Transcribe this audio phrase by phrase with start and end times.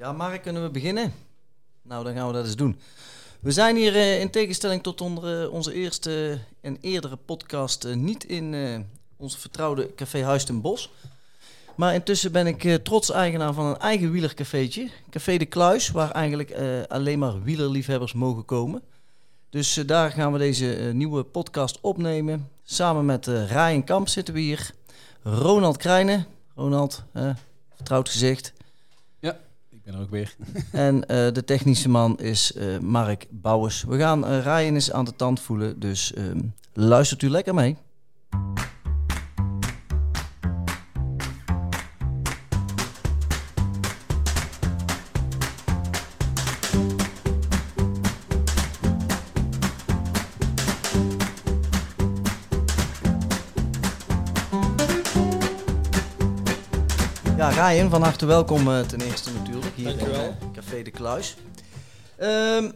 [0.00, 1.12] Ja, Mark, kunnen we beginnen?
[1.82, 2.80] Nou, dan gaan we dat eens doen.
[3.40, 7.94] We zijn hier eh, in tegenstelling tot onder, eh, onze eerste en eerdere podcast eh,
[7.94, 8.54] niet in
[9.16, 10.90] onze vertrouwde café Huis ten Bos.
[11.76, 14.90] Maar intussen ben ik trots eigenaar van een eigen wielercafeetje.
[15.10, 16.54] Café de Kluis, waar eigenlijk
[16.88, 18.82] alleen maar wielerliefhebbers mogen komen.
[19.50, 22.48] Dus daar gaan we deze nieuwe podcast opnemen.
[22.62, 24.70] Samen met Ryan Kamp zitten we hier.
[25.22, 26.26] Ronald Krijnen.
[26.54, 27.02] Ronald,
[27.74, 28.52] vertrouwd gezicht.
[29.90, 30.36] Ben ook weer.
[30.72, 33.84] En eh, de technische man is eh, Mark Bouwers.
[33.84, 36.40] We gaan eh Ryan eens aan de tand voelen, dus ehm,
[36.72, 37.76] luistert u lekker mee.
[57.70, 60.24] Ja, Ryan, van harte welkom eh, ten eerste natuurlijk hier Dankjewel.
[60.24, 61.36] in eh, Café de Kluis.
[62.16, 62.70] Ehm,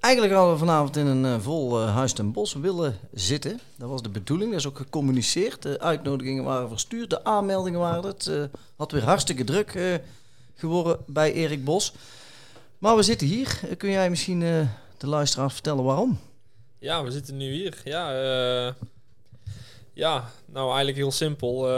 [0.00, 3.60] eigenlijk hadden we vanavond in een eh, vol huis ten bos willen zitten.
[3.76, 5.62] Dat was de bedoeling, dat is ook gecommuniceerd.
[5.62, 8.30] De uitnodigingen waren verstuurd, de aanmeldingen waren het.
[8.76, 10.00] had weer hartstikke druk
[10.54, 11.92] geworden bij Erik Bos.
[12.78, 13.60] Maar we zitten hier.
[13.76, 14.40] Kun jij misschien
[14.98, 16.18] de luisteraars vertellen waarom?
[16.78, 17.80] Ja, we zitten nu hier.
[17.84, 18.12] Ja,
[19.92, 21.68] ja nou eigenlijk heel simpel.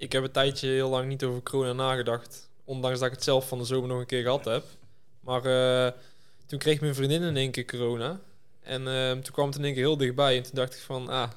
[0.00, 2.48] Ik heb een tijdje heel lang niet over corona nagedacht.
[2.64, 4.64] Ondanks dat ik het zelf van de zomer nog een keer gehad heb.
[5.20, 5.92] Maar eh,
[6.46, 8.20] toen kreeg mijn vriendin in één keer corona.
[8.60, 10.36] En eh, toen kwam het in één keer heel dichtbij.
[10.36, 11.30] En toen dacht ik van, ah, het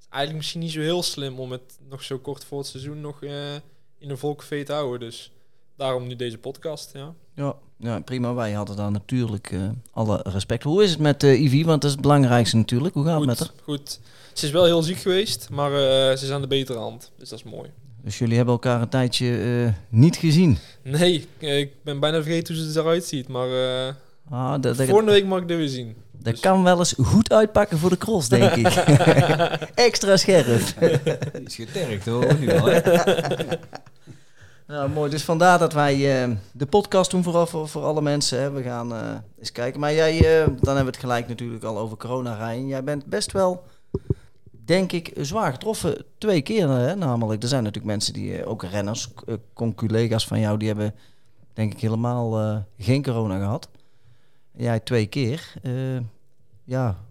[0.00, 3.00] is eigenlijk misschien niet zo heel slim om het nog zo kort voor het seizoen
[3.00, 3.54] nog eh,
[3.98, 5.00] in een volcafé te houden.
[5.00, 5.32] Dus
[5.76, 7.14] daarom nu deze podcast, ja.
[7.34, 8.34] Ja, ja prima.
[8.34, 9.52] Wij hadden daar natuurlijk
[9.90, 10.72] alle respect voor.
[10.72, 11.64] Hoe is het met Ivy?
[11.64, 12.94] Want dat is het belangrijkste natuurlijk.
[12.94, 13.50] Hoe gaat het met haar?
[13.62, 14.00] Goed.
[14.32, 15.70] Ze is wel heel ziek geweest, maar
[16.16, 17.10] ze is aan de betere hand.
[17.16, 17.70] Dus dat is mooi.
[18.02, 20.58] Dus jullie hebben elkaar een tijdje eh, niet gezien.
[20.82, 23.28] Nee, ik ben bijna vergeten hoe ze eruit ziet.
[23.28, 23.94] Maar eh,
[24.30, 25.96] Ah, dat, dat, volgende week mag ik er weer zien.
[26.12, 28.66] dat dus- kan wel eens goed uitpakken voor de cross, denk ik.
[29.74, 30.62] Extra scherp.
[31.32, 32.68] Die is getergd hoor, nu al.
[34.66, 35.10] Nou, mooi.
[35.10, 38.40] Dus vandaar dat wij eh, de podcast doen vooral voor, voor alle mensen.
[38.40, 38.50] Hè.
[38.50, 38.98] We gaan eh,
[39.38, 39.80] eens kijken.
[39.80, 42.66] Maar jij, eh, dan hebben we het gelijk natuurlijk al over corona, Rijn.
[42.66, 43.64] Jij bent best wel,
[44.64, 46.04] denk ik, zwaar getroffen.
[46.18, 47.42] Twee keer, hè, namelijk.
[47.42, 50.94] Er zijn natuurlijk mensen die, eh, ook renners, eh, conculega's van jou, die hebben,
[51.52, 53.68] denk ik, helemaal eh, geen corona gehad.
[54.56, 55.52] Jij twee keer.
[55.62, 55.98] Eh,
[56.64, 57.04] ja,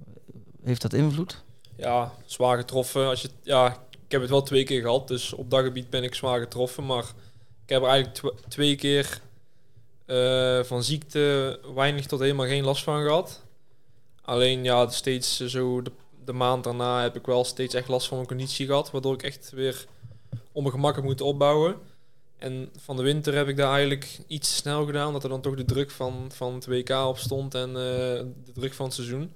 [0.63, 1.43] heeft dat invloed?
[1.75, 3.07] Ja, zwaar getroffen.
[3.07, 6.03] Als je, ja, ik heb het wel twee keer gehad, dus op dat gebied ben
[6.03, 6.85] ik zwaar getroffen.
[6.85, 7.03] Maar
[7.63, 9.21] ik heb er eigenlijk tw- twee keer
[10.05, 13.41] eh, van ziekte weinig tot helemaal geen last van gehad.
[14.21, 15.91] Alleen ja, steeds eh, zo de,
[16.25, 18.91] de maand daarna heb ik wel steeds echt last van mijn conditie gehad.
[18.91, 19.85] Waardoor ik echt weer
[20.51, 21.75] op mijn gemak heb moeten opbouwen.
[22.37, 25.13] En van de winter heb ik daar eigenlijk iets snel gedaan.
[25.13, 27.73] Dat er dan toch de druk van, van het WK op stond en eh,
[28.45, 29.31] de druk van het seizoen.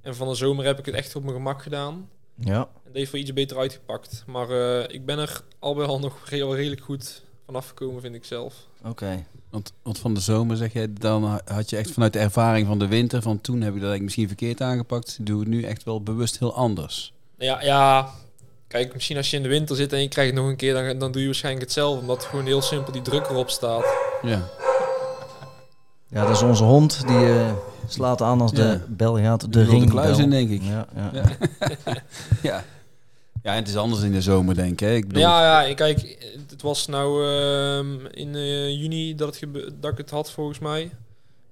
[0.00, 2.08] En van de zomer heb ik het echt op mijn gemak gedaan.
[2.34, 2.58] Ja.
[2.60, 4.24] En dat heeft wel iets beter uitgepakt.
[4.26, 8.14] Maar eh, ik ben er al bij al nog re- redelijk goed vanaf gekomen, vind
[8.14, 8.54] ik zelf.
[8.84, 9.26] Oké.
[9.50, 12.78] Want, want van de zomer zeg je, dan had je echt vanuit de ervaring van
[12.78, 15.84] de winter, van toen heb ik dat eigenlijk misschien verkeerd aangepakt, doe het nu echt
[15.84, 17.12] wel bewust heel anders.
[17.38, 18.08] Ja, ja,
[18.68, 20.74] kijk, misschien als je in de winter zit en je krijgt het nog een keer,
[20.74, 22.00] dan, dan doe je waarschijnlijk hetzelfde.
[22.00, 23.84] Omdat gewoon heel simpel die druk erop staat.
[24.22, 24.42] Ja,
[26.08, 27.06] Ja, dat is onze hond.
[27.06, 27.52] Die eh,
[27.88, 28.80] slaat aan als de Ja.
[28.88, 29.40] bel gaat.
[29.40, 30.62] De wil de ring kluis in, denk ik.
[30.62, 31.10] Ja, ja.
[32.42, 32.64] Ja.
[33.46, 33.52] ja.
[33.52, 34.80] ja, en het is anders in de zomer, denk ik.
[34.80, 34.94] hè.
[34.94, 39.92] Ik bedoel, Ja, ja, kijk, het was nou ehm, in eh, juni dat, het dat
[39.92, 40.90] ik het had, volgens mij.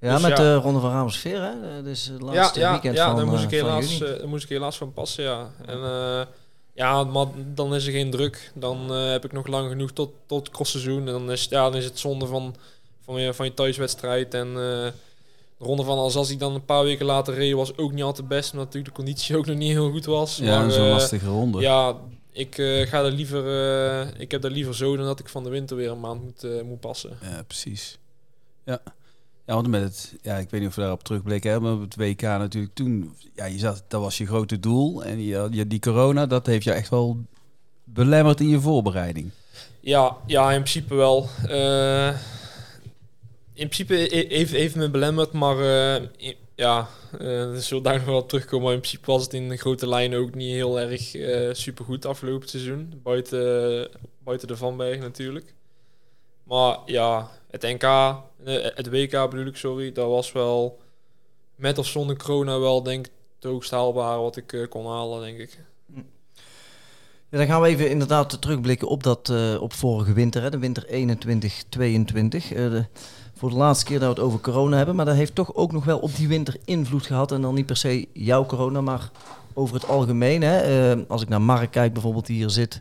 [0.00, 0.36] Ja, Dus met ja.
[0.36, 1.52] de Ronde van Amersfoort, hè?
[1.76, 3.98] Dat is het Ja, laatste ja, weekend ja van, daar, moest eh, ik van helaas,
[3.98, 4.10] juni.
[4.12, 5.50] eh, daar moest ik helaas van passen, ja.
[5.66, 6.20] En eh,
[6.74, 8.50] ja, maar dan is er geen druk.
[8.54, 10.98] Dan eh, heb ik nog lang genoeg tot, tot crossseizoen.
[11.06, 12.54] En dan is, ja, dan is het zonde van,
[13.04, 14.34] van, je, van je thuiswedstrijd.
[14.34, 14.86] En eh,
[15.64, 18.52] de ronde van Alsace dan een paar weken later reed, was ook niet altijd best.
[18.52, 20.36] Omdat natuurlijk de conditie ook nog niet heel goed was.
[20.36, 21.60] ja, maar, zo'n eh, lastige ronde.
[21.60, 21.96] Ja,
[22.32, 23.46] ik eh, ga er liever.
[23.46, 26.22] eh, ik heb daar liever zo dan dat ik van de winter weer een maand
[26.22, 27.18] moet, moet passen.
[27.22, 27.98] Ja, precies.
[28.64, 28.82] Ja.
[29.46, 31.96] Ja, want met het, ja, ik weet niet of we daarop terugblikken hebben, maar het
[31.96, 35.04] WK natuurlijk toen, ja, je zat, dat was je grote doel.
[35.04, 37.18] En je, die corona, dat heeft je echt wel
[37.84, 39.30] belemmerd in je voorbereiding.
[39.80, 41.28] Ja, ja, in principe wel.
[43.54, 46.02] In principe heeft, heeft me belemmerd, maar eh,
[46.54, 48.64] ja, eh we zullen daar nog wel terugkomen.
[48.64, 52.06] Maar in principe was het in de grote lijnen ook niet heel erg eh supergoed
[52.06, 53.00] afgelopen seizoen.
[53.02, 53.88] Buiten,
[54.24, 55.54] buiten de Vanberg natuurlijk.
[56.42, 58.14] Maar ja, het NK,
[58.74, 60.78] het WK bedoel ik, sorry, dat was wel
[61.54, 65.38] met of zonder corona wel denk ik het hoogst haalbare wat ik kon halen, denk
[65.38, 65.58] ik.
[67.30, 70.86] Ja, dan gaan we even inderdaad terugblikken op, dat, op vorige winter, hè, de winter
[70.86, 72.88] 21-22.
[73.36, 74.94] Voor de laatste keer dat we het over corona hebben.
[74.96, 77.32] Maar dat heeft toch ook nog wel op die winter invloed gehad.
[77.32, 79.10] En dan niet per se jouw corona, maar
[79.52, 80.42] over het algemeen.
[80.42, 80.58] Hè.
[80.92, 82.80] Eh, als ik naar Mark kijk bijvoorbeeld, die hier zit.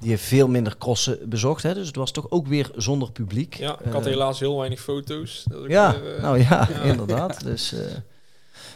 [0.00, 1.62] Die heeft veel minder crossen bezocht.
[1.62, 1.74] Hè.
[1.74, 3.54] Dus het was toch ook weer zonder publiek.
[3.54, 5.44] Ja, ik had Eh, helaas heel weinig foto's.
[5.48, 6.80] Dat ja, weer, eh, nou ja, ja.
[6.80, 7.44] inderdaad.
[7.44, 7.74] Dus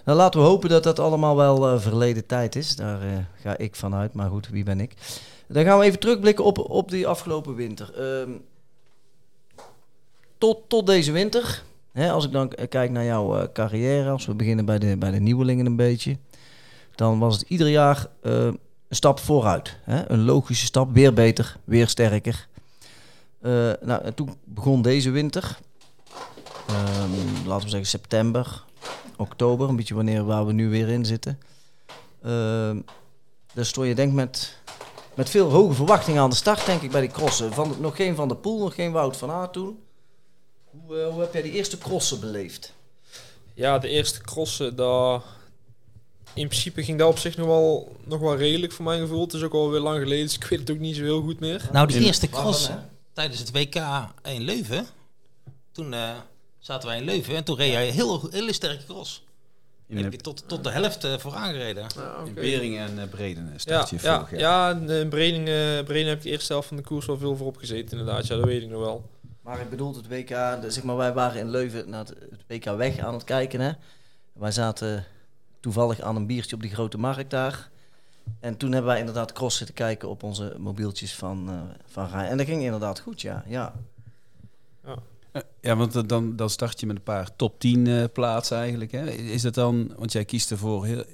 [0.04, 2.76] nou, laten we hopen dat dat allemaal wel verleden tijd is.
[2.76, 4.12] Daar ga ik vanuit.
[4.14, 4.94] Maar goed, wie ben ik?
[5.48, 7.92] Dan gaan we even terugblikken op, op die afgelopen winter.
[7.94, 8.30] Ehm,
[10.40, 11.62] tot, tot deze winter.
[11.92, 15.10] Hè, als ik dan kijk naar jouw eh, carrière, als we beginnen bij de, bij
[15.10, 16.16] de nieuwelingen een beetje.
[16.94, 18.58] Dan was het ieder jaar eh, een
[18.90, 19.76] stap vooruit.
[19.82, 20.10] Hè?
[20.10, 22.48] Een logische stap, weer beter, weer sterker.
[23.40, 23.50] Eh,
[23.81, 25.58] nou, en toen begon deze winter.
[26.69, 28.64] Ehm, laten we zeggen september,
[29.16, 31.38] oktober, een beetje wanneer waar we nu weer in zitten.
[32.22, 32.78] Ehm
[33.54, 34.56] daar stond je denk met,
[35.14, 37.52] met veel hoge verwachtingen aan de start, denk ik, bij die crossen.
[37.52, 39.78] Van, nog geen Van der Poel, nog geen Wout van Aert toen.
[40.70, 42.72] Hoe, eh, hoe heb jij die eerste crossen beleefd?
[43.55, 45.20] Ja, de eerste crossen, daar...
[46.34, 49.20] In principe ging dat op zich nog wel, nog wel redelijk voor mijn gevoel.
[49.20, 51.40] Het is ook alweer lang geleden, dus ik weet het ook niet zo heel goed
[51.40, 51.69] meer.
[51.72, 52.75] Nou, die eerste Waarom, cross hè?
[53.12, 53.75] tijdens het WK
[54.22, 54.87] in Leuven.
[55.72, 56.11] Toen eh,
[56.58, 59.23] zaten wij in Leuven en toen reed jij een heel, hele sterke cross.
[59.87, 61.87] In, Heb je tot, tot de helft eh, vooraan gereden.
[61.96, 62.40] Ja, in oké.
[62.40, 64.40] Beringen en uh, Breden Ja, start je ja, vorig jaar.
[64.40, 67.56] ja, in Breningen, Breningen heb ik de eerste helft van de koers wel veel voorop
[67.56, 68.26] gezeten inderdaad.
[68.26, 69.08] Ja, dat weet ik nog wel.
[69.42, 72.44] Maar ik bedoel het WK, de- zeg maar, wij waren in Leuven naar het, het
[72.46, 73.60] WK weg aan het kijken.
[73.60, 73.72] Hè?
[74.32, 75.04] Wij zaten
[75.60, 77.70] toevallig aan een biertje op die grote markt daar.
[78.40, 82.28] En toen hebben wij inderdaad cross zitten kijken op onze mobieltjes van, eh van Rijn.
[82.31, 83.44] En dat ging inderdaad goed, ja.
[83.46, 83.72] ja.
[85.60, 88.92] Ja, want eh, dan, dan start je met een paar top 10 eh, plaatsen eigenlijk.
[88.92, 89.10] Hè?
[89.10, 91.04] Is dat dan, want jij kiest ervoor heel,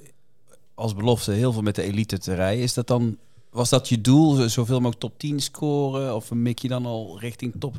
[0.75, 2.63] als belofte heel veel met de elite te rijden.
[2.63, 3.17] Is dat dan,
[3.49, 6.15] was dat je doel, zo- zoveel mogelijk top 10 scoren?
[6.15, 7.75] Of mik je dan al richting top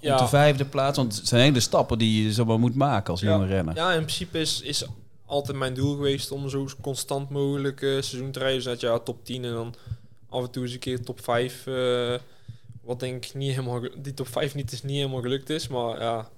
[0.00, 0.16] Ja.
[0.16, 0.96] de vijfde plaats?
[0.96, 3.30] Want het zijn hele stappen die je zomaar moet maken als Ja.
[3.30, 3.74] jonge renner.
[3.74, 4.86] Ja, in principe is, is
[5.26, 8.56] altijd mijn doel geweest om zo constant mogelijk eh, seizoen te rijden.
[8.56, 9.74] Dus dat ja, top 10 en dan
[10.28, 11.66] af en toe eens een keer top 5.
[11.66, 12.14] eh,
[12.82, 15.68] wat denk ik niet helemaal, die top 5 niet is niet helemaal gelukt is.
[15.68, 16.28] Maar ja,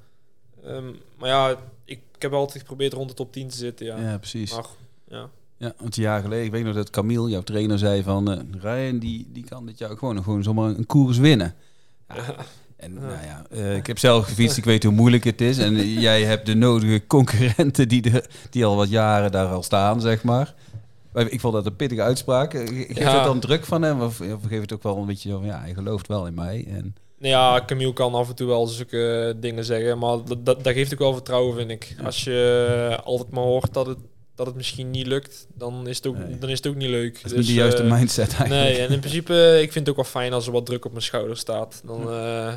[0.65, 1.51] Ehm, maar ja
[1.85, 3.87] ik, ik heb altijd geprobeerd rond de top 10 te zitten.
[3.87, 3.97] Ja.
[4.01, 4.53] Ja, precies.
[4.55, 4.65] Maar
[5.09, 5.29] ja.
[5.59, 8.31] Ja, want een jaar geleden, ik weet nog dat Camille, jouw trainer, zei van...
[8.33, 11.55] eh Ryan, die, die kan dit jaar gewoon, gewoon zomaar een koers winnen.
[12.09, 12.35] Ja,
[12.77, 15.59] En nou ja, eh, ik heb zelf gefietst, ik weet hoe moeilijk het is.
[15.59, 19.63] En eh, jij hebt de nodige concurrenten die, de, die al wat jaren daar al
[19.63, 20.55] staan, zeg maar.
[21.15, 22.55] Ik vond dat een pittige uitspraak.
[22.55, 23.15] Eh, Ge- Geeft Ja.
[23.15, 24.01] het dan druk van hem?
[24.03, 26.65] Of, of geeft het ook wel een beetje van, ja, hij gelooft wel in mij.
[26.69, 30.65] En, Nou ja, Camille kan af en toe wel zulke dingen zeggen, maar dat, dat,
[30.65, 31.97] dat geeft ook wel vertrouwen, vind ik.
[32.05, 33.99] Als je altijd maar hoort dat het,
[34.37, 36.39] dat het misschien niet lukt, dan is het ook, Nee.
[36.39, 37.23] dan is het ook niet leuk.
[37.23, 38.51] dat is niet de juiste eh, mindset eigenlijk.
[38.51, 40.91] Nee, en in principe, ik vind het ook wel fijn als er wat druk op
[40.91, 41.81] mijn schouder staat.
[41.85, 42.55] Dan, eh,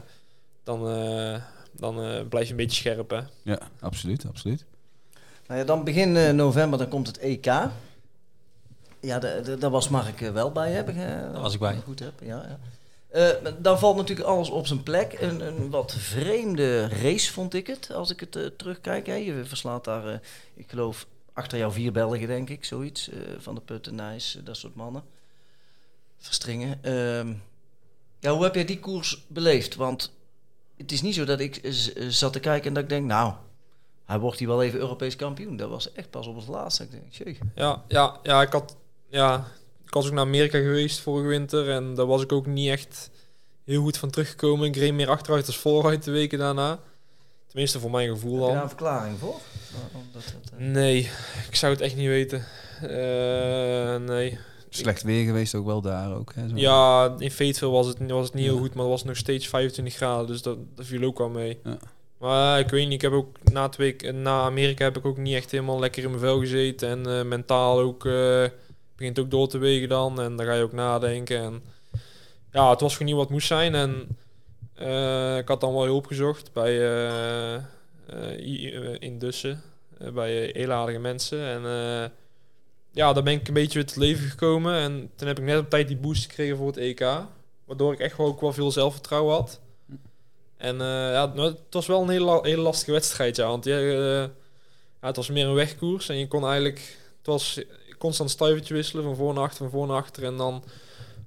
[0.63, 1.41] dan, eh,
[1.71, 3.19] dan eh, blijf je een beetje scherp, hè.
[3.43, 4.65] Ja, absoluut, absoluut.
[5.47, 7.45] Nou ja, dan begin eh, november, dan komt het EK.
[9.01, 9.19] Ja,
[9.59, 10.95] daar was Mark wel bij, heb ik.
[10.95, 11.75] Daar was ik bij.
[11.85, 12.59] Goed heb, ja, ja.
[13.09, 15.17] Eh, dan valt natuurlijk alles op zijn plek.
[15.19, 19.05] Een, een wat vreemde race vond ik het, als ik het terugkijk.
[19.05, 19.13] Hè.
[19.13, 20.17] Je verslaat daar, eh,
[20.53, 21.05] ik geloof,
[21.39, 23.09] achter jou vier Belgen, denk ik, zoiets.
[23.09, 25.03] eh, van de Putten, Nijs, eh, dat soort mannen.
[26.17, 26.79] Verstringen.
[26.83, 27.33] Ehm,
[28.19, 29.75] ja, hoe heb jij die koers beleefd?
[29.75, 30.11] Want
[30.77, 31.71] het is niet zo dat ik eh,
[32.09, 33.33] zat te kijken en dat ik denk, nou,
[34.05, 35.57] hij wordt hier wel even Europees kampioen.
[35.57, 36.83] Dat was echt pas op het laatste.
[36.83, 37.37] Ik denk, jee.
[37.55, 38.75] Ja, ja, ja, ik had,
[39.09, 39.47] ja,
[39.85, 43.09] ik was ook naar Amerika geweest vorige winter en daar was ik ook niet echt
[43.63, 44.67] heel goed van teruggekomen.
[44.67, 46.79] Ik reed meer achteruit als vooruit de weken daarna.
[47.47, 48.53] Tenminste, voor mijn gevoel Heb je al.
[48.53, 49.39] daar een verklaring voor?
[50.11, 50.23] Dat,
[50.57, 51.09] eh, Nee,
[51.49, 52.45] ik zou het echt niet weten.
[52.81, 54.37] Eh, nee.
[54.69, 56.33] Slecht weer geweest ook wel daar ook.
[56.35, 56.55] Hè, zo.
[56.55, 59.47] Ja, in Fayetteville was het, was het niet heel goed, maar het was nog steeds
[59.47, 61.59] 25 graden, dus dat, dat viel ook wel mee.
[61.63, 61.77] Ja.
[62.17, 65.17] Maar ik weet niet, ik heb ook na, het week, na Amerika heb ik ook
[65.17, 66.89] niet echt helemaal lekker in mijn vel gezeten.
[66.89, 68.45] En eh, mentaal ook, eh,
[68.95, 70.21] begint ook door te wegen dan.
[70.21, 71.39] En dan ga je ook nadenken.
[71.39, 71.61] En
[72.51, 73.75] ja, het was gewoon niet wat moest zijn.
[73.75, 74.07] En
[74.73, 77.61] eh, ik had dan wel hulp gezocht bij, eh, eh, eh,
[78.99, 79.61] in Dussen,
[79.97, 81.45] eh, bij hele aardige mensen.
[81.45, 82.09] En eh,
[82.91, 84.73] ja, daar ben ik een beetje tot leven gekomen.
[84.73, 87.07] En toen heb ik net op tijd die boost gekregen voor het EK.
[87.65, 89.59] Waardoor ik echt wel ook wel veel zelfvertrouwen had.
[90.57, 93.47] En eh, ja, nou, het was wel een hele, hele lastige wedstrijd, ja.
[93.47, 94.29] Want ja, eh,
[95.01, 96.09] ja, het was meer een wegkoers.
[96.09, 96.97] En je kon eigenlijk...
[97.17, 97.61] Het was
[97.97, 100.23] constant stuivertje wisselen, van voor naar achter, van voor naar achter.
[100.23, 100.63] En dan...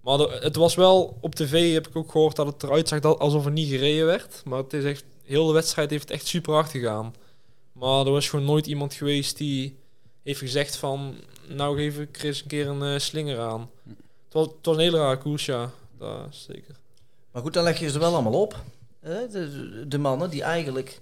[0.02, 1.18] Maar het was wel...
[1.20, 4.42] Op tv heb ik ook gehoord dat het eruit zag alsof er niet gereden werd.
[4.44, 5.04] Maar het is echt...
[5.32, 7.14] Heel de wedstrijd heeft echt super hard gegaan.
[7.72, 9.78] Maar er was gewoon nooit iemand geweest die
[10.22, 11.14] heeft gezegd van...
[11.48, 13.70] Nou, geef ik Chris een keer een eh, slinger aan.
[14.24, 15.70] Het was, het was een hele rare koers, ja.
[16.30, 16.76] Is zeker.
[17.30, 18.62] Maar goed, dan leg je ze wel allemaal op.
[19.00, 19.28] hè?
[19.28, 21.00] de, de mannen die eigenlijk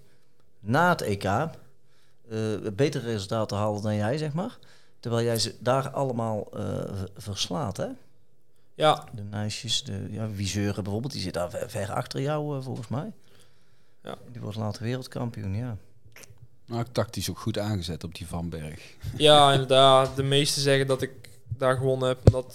[0.60, 1.48] na het EK eh,
[2.72, 4.58] betere resultaten haalden dan jij, zeg maar.
[5.00, 7.88] Terwijl jij ze daar allemaal eh, verslaat, hè?
[8.74, 12.88] Ja, De Nijsjes, de ja, Wiseuren bijvoorbeeld, die zit daar ver, ver achter jou, volgens
[12.88, 13.12] mij.
[14.04, 14.16] Ja.
[14.32, 15.76] Die wordt later wereldkampioen, ja.
[16.66, 18.80] Nou, tactisch ook goed aangezet op die Van Berg.
[19.16, 20.16] ja, inderdaad.
[20.16, 21.10] De meesten zeggen dat ik
[21.58, 22.18] daar gewonnen heb.
[22.24, 22.54] Omdat eh,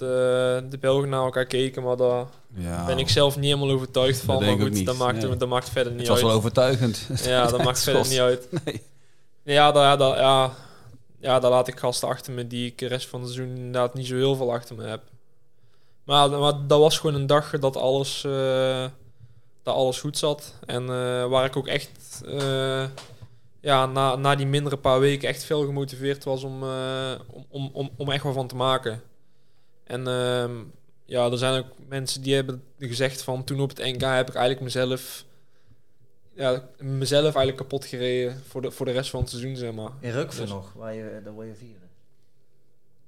[0.69, 1.83] de Belgen naar elkaar keken.
[1.83, 4.39] Maar daar Ja, ben ik zelf niet helemaal overtuigd van.
[4.39, 5.37] Dat maar goed, dat maakt, nee.
[5.37, 6.27] dat maakt verder niet het was uit.
[6.27, 7.09] wel overtuigend.
[7.23, 8.47] Ja, dat maakt verder niet uit.
[8.63, 8.81] Nee.
[9.43, 10.51] Ja, daar, daar, ja,
[11.19, 13.93] ja, daar laat ik gasten achter me die ik de rest van het seizoen inderdaad
[13.93, 15.01] niet zo heel veel achter me heb.
[16.03, 18.85] Maar, maar dat was gewoon een dag dat alles, eh,
[19.65, 20.53] dat alles goed zat.
[20.65, 22.85] En eh, waar ik ook echt eh,
[23.59, 27.19] ja, na, na die mindere paar weken echt veel gemotiveerd was om, eh,
[27.49, 29.01] om, om, om, echt wat van te maken.
[29.83, 30.51] En ehm,
[31.05, 34.35] ja, er zijn ook mensen die hebben gezegd van toen op het NK heb ik
[34.35, 35.25] eigenlijk mezelf
[36.33, 39.91] ja, mezelf eigenlijk kapot gereden voor de, voor de rest van het seizoen, zeg maar.
[39.99, 41.85] In Rukven Dus- nog, waar je, daar word je vierde.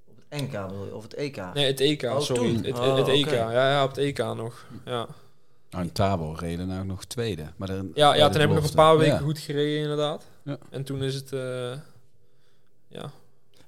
[0.07, 1.53] Op het NK wil je, of het EK.
[1.53, 2.41] Nee, het EK, Oh, sorry.
[2.43, 2.55] toen?
[2.55, 3.35] Het, het, Oh, het EK, oké.
[3.35, 4.65] ja, ja, op het EK nog.
[4.85, 5.07] Ja,
[5.69, 7.45] Nou, in Tabor reden nou nog tweede.
[7.55, 9.19] Maar dan, ja, ja toen heb ik nog een paar weken Ja.
[9.19, 10.25] goed gereden, inderdaad.
[10.43, 10.57] Ja.
[10.69, 11.71] En toen is het, eh,
[12.87, 13.11] ja.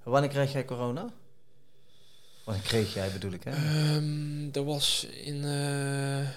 [0.04, 1.10] Wanneer kreeg jij corona?
[2.46, 3.52] Wanneer kreeg jij, bedoel ik, hè?
[3.52, 6.28] Ehm, dat was in eh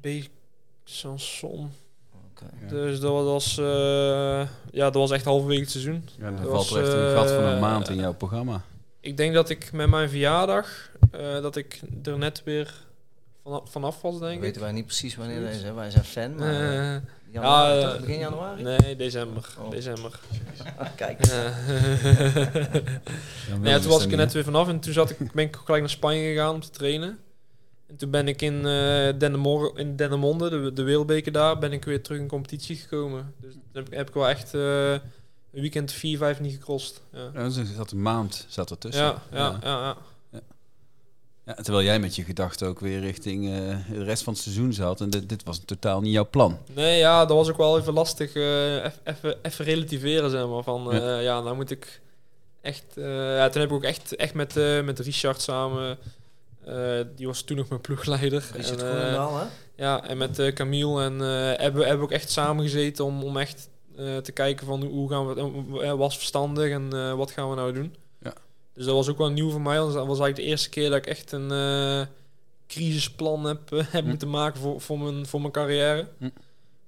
[0.00, 1.70] Besançon.
[2.60, 2.68] Ja.
[2.68, 6.08] Dus dat was, eh, ja, dat was echt halverwege het seizoen.
[6.18, 8.62] Ja, dan Dat valt was, er echt een gat van een maand in jouw programma.
[9.00, 12.74] Ik denk dat ik met mijn verjaardag, eh, dat ik er net weer
[13.44, 14.40] vanaf, vanaf was, denk ik.
[14.40, 15.72] weten wij niet precies wanneer hè?
[15.72, 16.52] Wij zijn fan, maar...
[16.94, 17.94] eh, januari, ja, toch?
[17.94, 18.62] eh, begin januari?
[18.62, 19.54] nee, december.
[19.58, 19.70] Oh.
[19.70, 20.20] December.
[20.76, 21.26] Ah, kijk.
[21.26, 21.42] Ja.
[23.48, 25.56] Ja, Nee, toen was ik er net weer vanaf en toen zat ik, ben ik
[25.64, 27.18] gelijk naar Spanje gegaan om te trainen.
[27.88, 31.84] En toen ben ik in, eh Dennemor in Dennemonde, de, de wereldbeker daar, ben ik
[31.84, 33.34] weer terug in competitie gekomen.
[33.40, 35.00] Dus dan heb, ik- heb ik wel echt een
[35.50, 37.00] weekend 4, 5 niet gecrossed.
[37.12, 37.30] Ja.
[37.34, 39.04] Ja, dus er zat een maand zat er tussen.
[39.04, 39.96] Ja, ja, ja, ja.
[41.46, 44.72] Ja, terwijl jij met je gedachten ook weer richting eh, de rest van het seizoen
[44.72, 45.00] zat.
[45.00, 46.58] En dit, dit was totaal niet jouw plan.
[46.74, 48.34] Nee, ja, dat was ook wel even lastig.
[48.34, 50.62] eh, even, even relativeren, zeg maar.
[50.62, 51.18] Van, eh, Ja.
[51.18, 51.40] ja.
[51.40, 52.00] nou moet ik
[52.60, 52.84] echt...
[52.96, 55.98] eh, ja, toen heb ik ook echt, echt met, eh, met Richard samen...
[56.64, 58.44] eh, die was toen nog mijn ploegleider.
[58.54, 59.44] Richard En, Groenendaal, hè?
[59.76, 63.22] Ja, en met eh Camille en eh hebben we hebben ook echt samen gezeten om,
[63.22, 67.30] om echt eh, te kijken van hoe gaan we het, was verstandig en eh, wat
[67.30, 67.94] gaan we nou doen.
[68.74, 69.78] Dus dat was ook wel nieuw voor mij.
[69.78, 72.06] want Dat was eigenlijk de eerste keer dat ik echt een eh,
[72.66, 74.08] crisisplan heb, eh, heb Hm.
[74.08, 76.06] moeten maken voor, voor, mijn, voor mijn carrière.
[76.18, 76.28] Hm.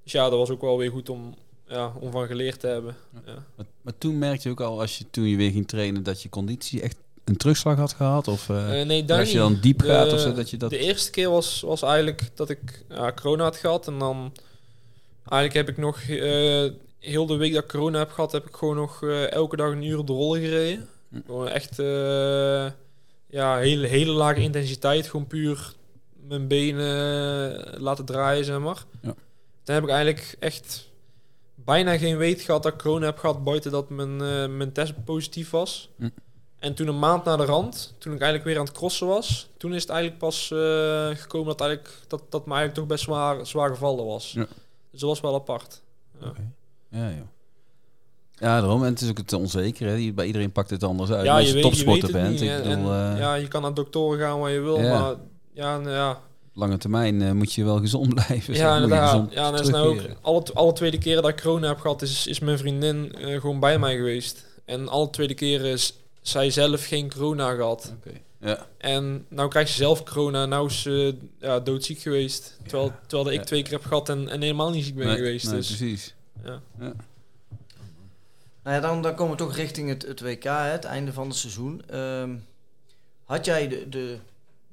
[0.03, 1.35] Dus ja, dat was ook wel weer goed om,
[1.69, 2.97] ja, om van geleerd te hebben.
[3.27, 3.45] Ja.
[3.57, 6.23] Maar, maar toen merkte je ook al, als je toen je weer ging trainen, dat
[6.23, 8.29] je conditie echt een terugslag had gehad?
[8.29, 10.71] Of Eh, nee, als je dan diep De- gaat of zo, dat je dat...
[10.71, 13.87] De eerste keer was, was eigenlijk dat ik ja, corona had gehad.
[13.87, 14.33] En dan
[15.29, 16.01] eigenlijk heb ik nog
[16.99, 19.83] heel de week dat ik corona heb gehad, heb ik gewoon nog elke dag een
[19.83, 20.89] uur op de rollen gereden.
[21.27, 22.71] Gewoon echt eh,
[23.27, 25.07] ja, hele, hele lage intensiteit.
[25.07, 25.75] Gewoon puur
[26.29, 28.85] mijn benen laten draaien, zeg maar.
[29.03, 29.15] Ja.
[29.63, 30.93] Toen heb ik eigenlijk echt
[31.55, 35.05] bijna geen weet gehad dat ik corona heb gehad, buiten dat mijn, eh, mijn test
[35.05, 35.91] positief was.
[35.97, 36.09] Hm.
[36.59, 39.49] En toen een maand na de rand, toen ik eigenlijk weer aan het crossen was,
[39.57, 43.05] toen is het eigenlijk pas eh, gekomen dat, eigenlijk, dat, dat me eigenlijk toch best
[43.05, 44.33] zwaar, zwaar gevallen was.
[44.33, 44.47] Ja.
[44.91, 45.83] Dus dat was wel apart.
[46.21, 46.33] Ja.
[47.09, 47.33] Ja.
[48.45, 48.85] Ja, daarom.
[48.85, 49.87] En het is ook het onzeker.
[49.89, 50.13] Hè.
[50.13, 51.25] Bij iedereen pakt het anders uit.
[51.25, 53.75] Ja, als je je topsporter bent, ik en- bedoel, en, eh, ja, je kan naar
[53.75, 55.01] doktoren gaan waar je wil, Ja.
[55.01, 55.15] maar
[55.53, 56.21] ja, nou ja,
[56.55, 58.55] lange termijn eh, moet je wel gezond blijven.
[58.55, 59.33] ja, inderdaad.
[59.33, 62.27] Ja, dat is nou ook alle, alle tweede keren dat ik corona heb gehad, is,
[62.27, 64.45] is mijn vriendin eh, gewoon bij mij geweest.
[64.65, 67.93] En alle tweede keren is zij zelf geen corona gehad.
[68.41, 68.67] Ja.
[68.79, 72.59] En nou krijgt ze zelf corona, nou is ze ja, doodziek geweest.
[72.67, 73.45] Terwijl, terwijl ik Ja.
[73.47, 75.47] twee keer heb gehad en, en helemaal niet ziek ben Nee, geweest.
[75.47, 76.15] nee, dus, precies.
[76.45, 76.61] ja.
[78.65, 81.29] Nou ja, dan, dan komen we toch richting het, het WK, hè, het einde van
[81.29, 81.83] het seizoen.
[81.89, 82.37] Ehm,
[83.25, 84.19] had jij de, de,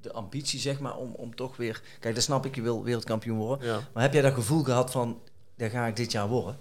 [0.01, 1.81] de ambitie, zeg maar, om, om toch weer...
[1.99, 3.67] Kijk, dat snap ik, je wil wereldkampioen worden.
[3.67, 3.79] Ja.
[3.93, 5.19] Maar heb jij dat gevoel gehad van,
[5.55, 6.57] daar ga ik dit jaar worden?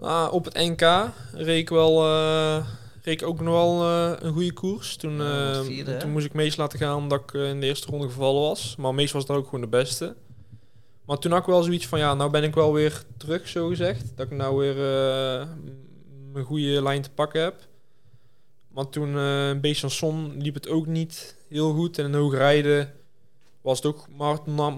[0.00, 2.66] Ah, op het NK reed ik wel, eh,
[3.02, 4.96] reed ik ook nog wel eh, een goede koers.
[4.96, 7.90] Toen, Ja, eh, vierde, toen moest ik Mees laten gaan omdat ik in de eerste
[7.90, 8.76] ronde gevallen was.
[8.76, 10.16] Maar Mees was daar ook gewoon de beste.
[11.08, 13.68] Maar toen had ik wel zoiets van, ja, nou ben ik wel weer terug, zo
[13.68, 14.12] gezegd.
[14.16, 14.76] Dat ik nou weer
[15.40, 17.54] eh, m- mijn goede lijn te pakken heb.
[18.68, 21.98] Maar toen eh in Besançon liep het ook niet heel goed.
[21.98, 22.92] En in hoogrijden
[23.60, 24.08] was het ook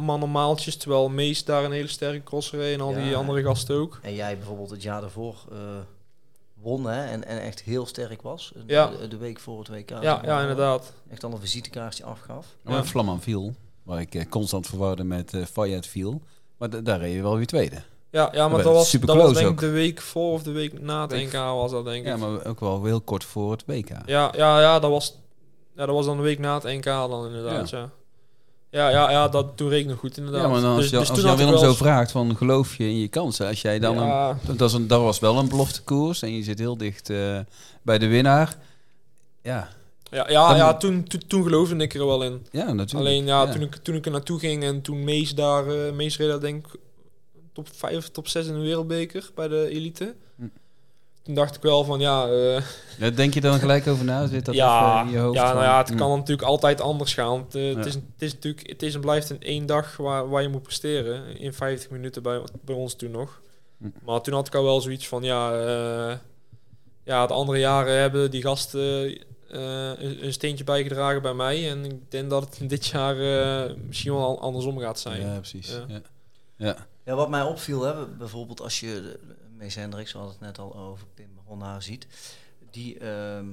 [0.01, 0.77] maar maaltjes.
[0.77, 3.99] Terwijl Mees daar een hele sterke cross reed en al die andere gasten ook.
[4.03, 5.59] En jij bijvoorbeeld het jaar daarvoor eh,
[6.55, 8.53] won hè, en, en echt heel sterk was.
[8.67, 8.87] Ja.
[8.91, 9.91] De, de week voor het WK.
[9.91, 10.27] Ja, maar.
[10.27, 10.93] ja, inderdaad.
[11.11, 12.47] Echt al een visitekaartje afgaf.
[12.63, 12.85] Maar Ja.
[12.85, 13.53] Flamanville,
[13.91, 16.19] waar ik eh, constant verwarde met eh Fayetteville.
[16.59, 17.77] Maar daar reed je wel weer tweede.
[18.11, 20.43] Ja, ja maar dat was, super dat was close denk ik de week voor of
[20.43, 22.07] de week na het Week- NK was dat denk ik.
[22.07, 23.89] Ja, maar ook wel heel kort voor het WK.
[24.07, 25.19] Ja, ja, ja, dat was,
[25.77, 27.91] ja, dat was dan de week na het NK dan inderdaad, ja.
[28.71, 30.43] Ja, ja, ja, dat toen reed ik nog goed inderdaad.
[30.43, 32.77] Ja, maar dan als, Dus- je, dus als ik Willem wel zo vraagt van geloof
[32.77, 33.47] je in je kansen.
[33.47, 36.33] Als jij dan ja, een, dat, is een, dat was wel een belofte koers en
[36.35, 37.39] je zit heel dicht eh,
[37.83, 38.57] bij de winnaar.
[39.43, 39.69] Ja,
[40.11, 42.47] ja, ja, Dan- ja toen, toen, toen geloofde ik er wel in.
[42.51, 43.09] ja natuurlijk.
[43.09, 43.53] Alleen ja, Ja.
[43.53, 46.41] Toen, ik, toen ik er naartoe ging en toen Mees daar, eh Mees reed daar
[46.41, 46.81] denk ik
[47.53, 50.15] top 5, top 6 in de wereldbeker bij de elite.
[50.37, 50.45] Hm.
[51.23, 52.27] Toen dacht ik wel van ja,
[52.99, 54.27] Ja, denk je dan gelijk over na?
[54.27, 55.37] Zit dat ja, even in je hoofd?
[55.37, 57.47] ja, nou van, ja, het hm, kan natuurlijk altijd anders gaan.
[57.53, 60.43] Eh, het, is, het is natuurlijk, het is en blijft in één dag waar, waar
[60.43, 61.39] je moet presteren.
[61.39, 63.41] In 50 minuten bij, bij ons toen nog.
[63.79, 63.89] Hm.
[64.05, 65.51] Maar toen had ik al wel zoiets van ja,
[67.05, 69.19] ja, de andere jaren hebben die gasten
[69.59, 71.71] een, een steentje bijgedragen bij mij.
[71.71, 73.17] En ik denk dat het dit jaar
[73.69, 75.21] eh, misschien wel andersom gaat zijn.
[75.21, 75.69] Ja, precies.
[75.69, 75.85] Ja.
[75.89, 76.01] Ja.
[76.57, 76.87] Ja.
[77.05, 79.19] Ja, wat mij opviel, hè, bijvoorbeeld als je de-
[79.57, 82.07] Mees Hendricks, we hadden het net al over Pim Ronnaar ziet,
[82.71, 83.47] die, ehm,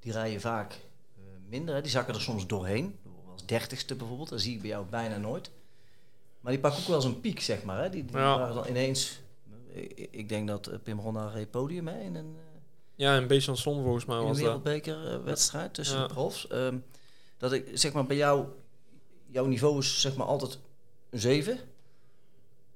[0.00, 1.80] die rijden vaak eh, minder, hè.
[1.80, 2.96] die zakken er soms doorheen,
[3.32, 5.50] als dertigste bijvoorbeeld, dat zie ik bij jou bijna nooit.
[6.40, 7.82] Maar die pakken ook wel eens een piek, zeg maar.
[7.82, 7.90] Hè.
[7.90, 8.38] Die, die Ja.
[8.38, 9.20] waren dan ineens,
[9.72, 12.43] ik, ik denk dat eh, Pim Ronnaar reed podium hè, in een, eh,
[12.94, 14.44] Ja, en Besan Son volgens mij een was dat.
[14.44, 16.06] wereldbekerwedstrijd tussen Ja.
[16.06, 16.46] de profs.
[16.48, 16.76] Ehm,
[17.38, 18.46] dat ik zeg maar bij jou,
[19.26, 20.58] jouw niveau is zeg maar altijd
[21.10, 21.58] een 7.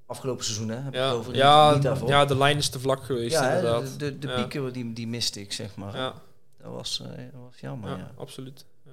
[0.05, 0.75] Afgelopen seizoen, hè?
[0.81, 2.07] Heb Ja, over, ja, niet, daarvoor.
[2.09, 3.99] ja, de lijn is te vlak geweest Ja, hè, inderdaad.
[3.99, 4.35] de, de, de Ja.
[4.35, 5.95] pieken die, die miste ik, zeg maar.
[5.95, 6.13] Ja,
[6.61, 8.11] Dat, was, eh, dat was jammer, ja, ja.
[8.17, 8.65] absoluut.
[8.85, 8.91] Ja.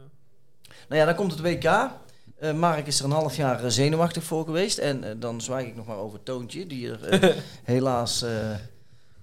[0.88, 1.90] Nou ja, dan komt het WK.
[2.37, 4.78] Eh, Mark is er een half jaar eh, zenuwachtig voor geweest.
[4.78, 8.25] En dan zwijg ik nog maar over Toontje, die er helaas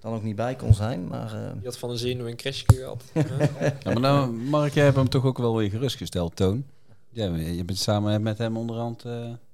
[0.03, 1.07] dan ook niet bij kon zijn.
[1.07, 3.03] Maar eh, Die had van een zenuw een crash gehad.
[3.13, 3.71] Ja.
[3.83, 6.63] Maar nou, Mark, jij hebt hem toch ook wel weer gerustgesteld, Toon?
[7.09, 9.03] Ja, je bent samen met hem onderhand...
[9.05, 9.11] eh,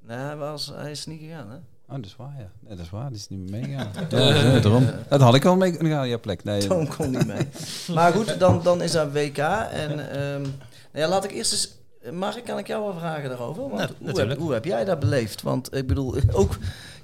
[0.08, 1.56] nee, hij, was, hij is niet gegaan, hè?
[1.56, 2.50] Oh, dat is waar, ja.
[2.60, 3.08] Nee, dat is waar.
[3.08, 3.92] Die is niet meer meegegaan.
[4.10, 4.86] ja, ja, daarom.
[5.10, 6.44] Dat had ik al mee ja, plek.
[6.44, 7.48] Nee, Toon kon niet mee.
[7.96, 9.38] maar goed, dan, dan is dat WK.
[9.38, 10.52] En ehm, nou
[10.92, 11.78] ja, laat ik eerst eens...
[12.14, 13.70] Mark, kan ik jou wel vragen daarover?
[13.70, 14.40] Want Ja, hoe, heb, natuurlijk.
[14.40, 15.42] hoe heb jij dat beleefd?
[15.42, 16.58] Want ik bedoel, ook...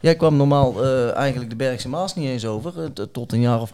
[0.06, 2.84] Jij kwam normaal eh, eigenlijk de Bergse Maas niet eens over.
[2.84, 3.72] eh, tot een jaar of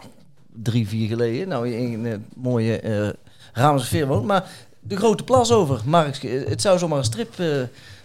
[0.53, 1.47] drie, vier geleden.
[1.47, 3.09] Nou, je in een mooie eh
[3.53, 4.25] Ramse sfeer woont.
[4.25, 5.81] Maar de grote plas over.
[5.85, 7.33] Mark, het zou zomaar een strip,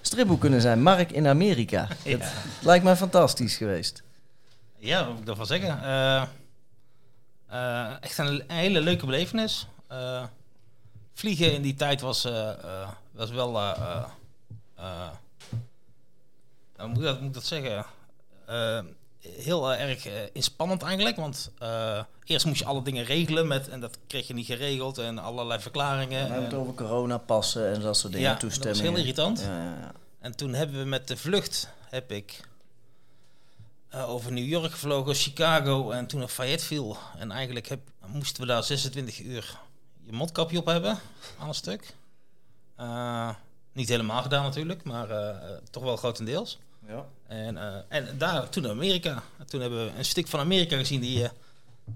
[0.01, 0.83] stripboek kunnen zijn.
[0.83, 1.89] Mark in Amerika.
[2.05, 2.19] Ja.
[2.19, 4.03] Het lijkt mij fantastisch geweest.
[4.77, 5.81] Ja, wat moet ik daarvan zeggen?
[8.01, 9.67] Echt een, een hele leuke belevenis.
[11.15, 12.29] Vliegen in die tijd was,
[13.13, 13.51] was wel...
[16.87, 17.87] moet ik dat, moet ik dat zeggen?
[18.47, 18.79] Eh,
[19.43, 21.17] heel eh, erg eh, inspannend eigenlijk.
[21.17, 21.51] Want
[22.25, 23.47] eerst moest je alle dingen regelen.
[23.47, 24.99] Met, en dat kreeg je niet geregeld.
[24.99, 26.25] En allerlei verklaringen.
[26.25, 28.29] We hebben het over corona passen en dat soort dingen.
[28.29, 28.91] Ja, dat was toestemmingen.
[28.93, 29.41] heel irritant.
[29.41, 29.93] Ja.
[30.19, 32.41] En toen hebben we met de vlucht, heb ik
[33.91, 36.97] over New York gevlogen, Chicago en toen naar Fayetteville.
[37.19, 39.59] En eigenlijk heb, moesten we daar 26 uur
[40.03, 40.99] je mondkapje op hebben,
[41.39, 41.95] aan een stuk.
[43.73, 45.09] Niet helemaal gedaan natuurlijk, maar
[45.71, 46.59] toch wel grotendeels.
[46.87, 47.05] Ja.
[47.29, 49.23] En, eh, en daar, toen naar Amerika.
[49.39, 51.31] En toen hebben we een stuk van Amerika gezien die je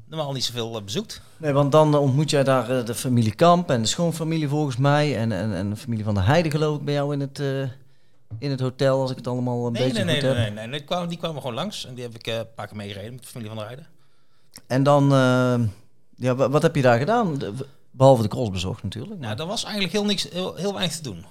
[0.07, 1.21] normaal niet zoveel eh, bezoekt.
[1.37, 4.77] Nee, want dan eh, ontmoet jij daar eh, de familie Kamp en de schoonfamilie volgens
[4.77, 5.17] mij.
[5.17, 7.61] En, en, en de familie van de Heide geloof ik bij jou in het, eh,
[8.39, 10.55] in het hotel, als ik het allemaal een Nee, beetje nee, nee, goed nee, heb.
[10.55, 12.67] nee, nee, Die, kwamen, die kwamen gewoon langs en die heb ik eh, een paar
[12.67, 13.87] keer meegereden met de familie van de Rijden.
[14.67, 15.61] En dan, eh,
[16.17, 17.39] ja, wa- wat heb je daar gedaan?
[17.91, 19.21] Behalve de cross bezocht natuurlijk.
[19.21, 21.25] Nou, daar was eigenlijk heel, niks, heel, heel weinig te doen.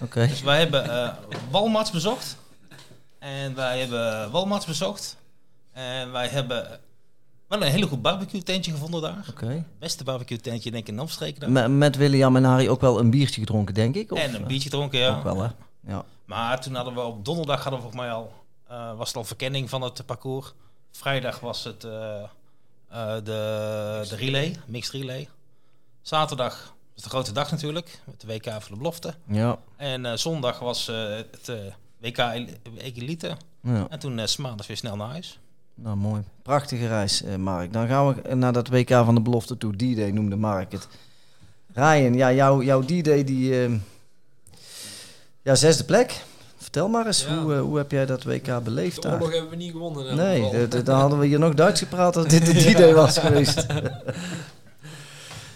[0.00, 0.26] Oké.
[0.26, 1.12] Dus wij hebben eh
[1.50, 2.36] Walmarts bezocht.
[3.26, 5.16] En wij hebben Walmarts bezocht.
[5.72, 6.80] En wij hebben
[7.48, 9.26] wel een hele goed barbecue tentje gevonden daar.
[9.30, 9.64] Oké.
[9.78, 11.40] Beste barbecue tentje denk ik in Amstreken.
[11.40, 11.50] daar.
[11.50, 14.12] Me- Met William en Harry ook wel een biertje gedronken, denk ik?
[14.12, 15.16] Of, En een eh, biertje dronken, ja.
[15.16, 15.48] Ook wel, hè?
[15.80, 16.04] Ja.
[16.24, 18.32] Maar toen hadden we op donderdag hadden we volgens mij al,
[18.68, 20.52] eh, was het al verkenning van het parcours.
[20.90, 22.22] Vrijdag was het eh,
[22.88, 25.28] eh, de, de relay, mixed relay.
[26.02, 29.14] Zaterdag was de grote dag natuurlijk, met de WK voor de belofte.
[29.28, 29.58] Ja.
[29.76, 31.50] En zondag was het
[32.06, 32.46] WK El-
[32.94, 33.36] Elite.
[33.62, 33.86] ja.
[33.90, 35.38] En toen uh, maandag weer snel naar huis.
[35.74, 36.22] Nou, mooi.
[36.42, 37.72] Prachtige reis, eh, Mark.
[37.72, 39.76] Dan gaan we naar dat WK van de belofte toe.
[39.76, 40.88] D-Day noemde Mark het.
[41.74, 43.62] Ryan, ja, jouw, jouw D-Day, die...
[43.62, 43.76] ehm,
[45.42, 46.24] ja, zesde plek.
[46.56, 47.38] Vertel maar eens, Ja.
[47.38, 49.12] hoe, eh, hoe heb jij dat WK beleefd De daar?
[49.12, 50.16] oorlog hebben we niet gewonnen.
[50.16, 50.50] Nee, geval.
[50.50, 53.66] de- de- dan hadden we hier nog Duits gepraat als dit de D-Day was geweest.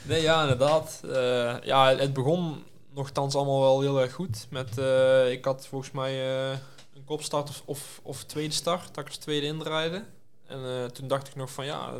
[0.03, 1.01] Nee, ja, inderdaad.
[1.15, 2.57] Eh, ja, het begon
[3.01, 4.47] nogthans allemaal wel heel erg goed.
[4.51, 6.59] Met, eh, ik had volgens mij eh,
[6.95, 10.05] een kopstart of, of, tweede start, dat ik als tweede indraaide.
[10.47, 11.93] En eh, toen dacht ik nog van ja,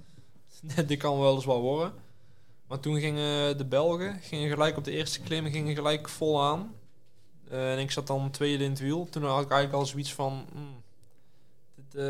[0.86, 1.92] dit kan wel eens wel worden.
[2.66, 6.74] Maar toen gingen de Belgen gingen gelijk op de eerste klim gingen gelijk vol aan.
[7.48, 9.08] En ik zat dan tweede in het wiel.
[9.10, 10.46] Toen had ik eigenlijk al zoiets van...
[10.52, 10.82] hmm,
[11.74, 12.02] dit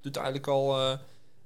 [0.00, 0.98] doet eigenlijk al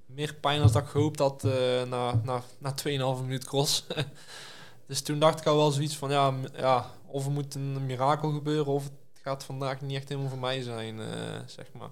[0.07, 1.43] meer pijn dan dat ik gehoopt had
[1.89, 2.75] na, na, na
[3.17, 3.87] 2,5 minuut cross.
[4.87, 6.11] dus toen dacht ik al wel zoiets van...
[6.11, 8.72] Ja, ja, of er moet een mirakel gebeuren...
[8.72, 11.07] of het gaat vandaag niet echt helemaal voor mij zijn, eh,
[11.46, 11.90] zeg maar.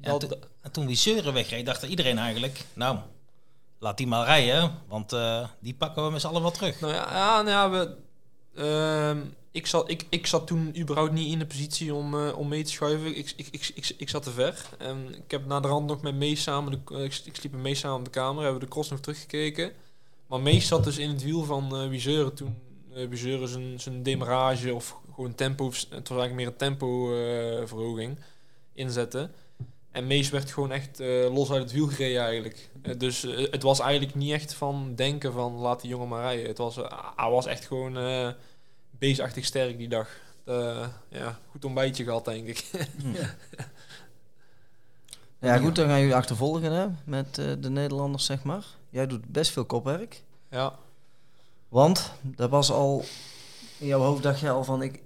[0.00, 0.18] Ja,
[0.62, 2.64] En toen die zeuren wegreed, dacht iedereen eigenlijk...
[2.72, 2.98] Nou,
[3.78, 6.80] laat die maar rijden, want eh, die pakken we met z'n allen wel terug.
[6.80, 7.96] Nou ja, ja, nou ja we,
[8.62, 12.48] ehm, ik, zat, ik, ik zat toen überhaupt niet in de positie om, eh, om
[12.48, 13.16] mee te schuiven.
[13.16, 14.64] Ik, ik, ik, ik, ik zat te ver.
[14.78, 17.78] En ik heb na de rand nog met Mees samen, de, ik, ik sliep Mees
[17.78, 19.72] samen op de kamer, hebben we de cross nog teruggekeken.
[20.28, 22.56] Maar Mees zat dus in het wiel van eh Wiseuren toen
[22.94, 27.66] uh, Wiseuren zijn, zijn demarage of gewoon tempo, het was eigenlijk meer een tempo eh,
[27.66, 28.18] verhoging
[28.72, 29.30] inzette.
[29.90, 32.70] En Mees werd gewoon echt eh, los uit het wiel gereden eigenlijk.
[32.98, 36.46] Dus eh, het was eigenlijk niet echt van denken van laat die jongen maar rijden.
[36.46, 36.76] Het was,
[37.16, 38.28] hij was echt gewoon eh
[38.98, 40.08] beestachtig sterk die dag.
[40.44, 42.64] Eh, ja, goed ontbijtje gehad denk ik.
[45.40, 48.64] Ja, goed, dan gaan jullie achtervolgen hè, met eh, de Nederlanders, zeg maar.
[48.98, 50.22] Jij doet best veel kopwerk.
[50.50, 50.78] ja.
[51.68, 53.04] Want dat was al
[53.78, 55.02] in jouw hoofd dacht je al van ik,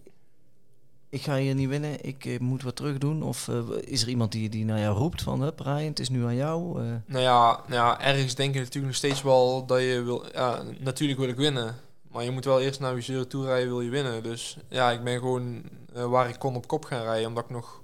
[1.08, 3.22] ik ga hier niet winnen, ik eh, moet wat terug doen.
[3.22, 6.08] Of eh, is er iemand die, die naar jou roept van hup Ryan, het is
[6.08, 6.80] nu aan jou.
[6.82, 6.94] eh.
[7.06, 10.24] Nou ja, nou ja, ergens denk je natuurlijk nog steeds wel dat je wil...
[10.32, 11.76] Ja, natuurlijk wil ik winnen.
[12.10, 14.22] Maar je moet wel eerst naar Wiseur toe rijden, wil je winnen.
[14.22, 17.28] Dus ja, ik ben gewoon waar ik kon op kop gaan rijden.
[17.28, 17.80] Omdat ik nog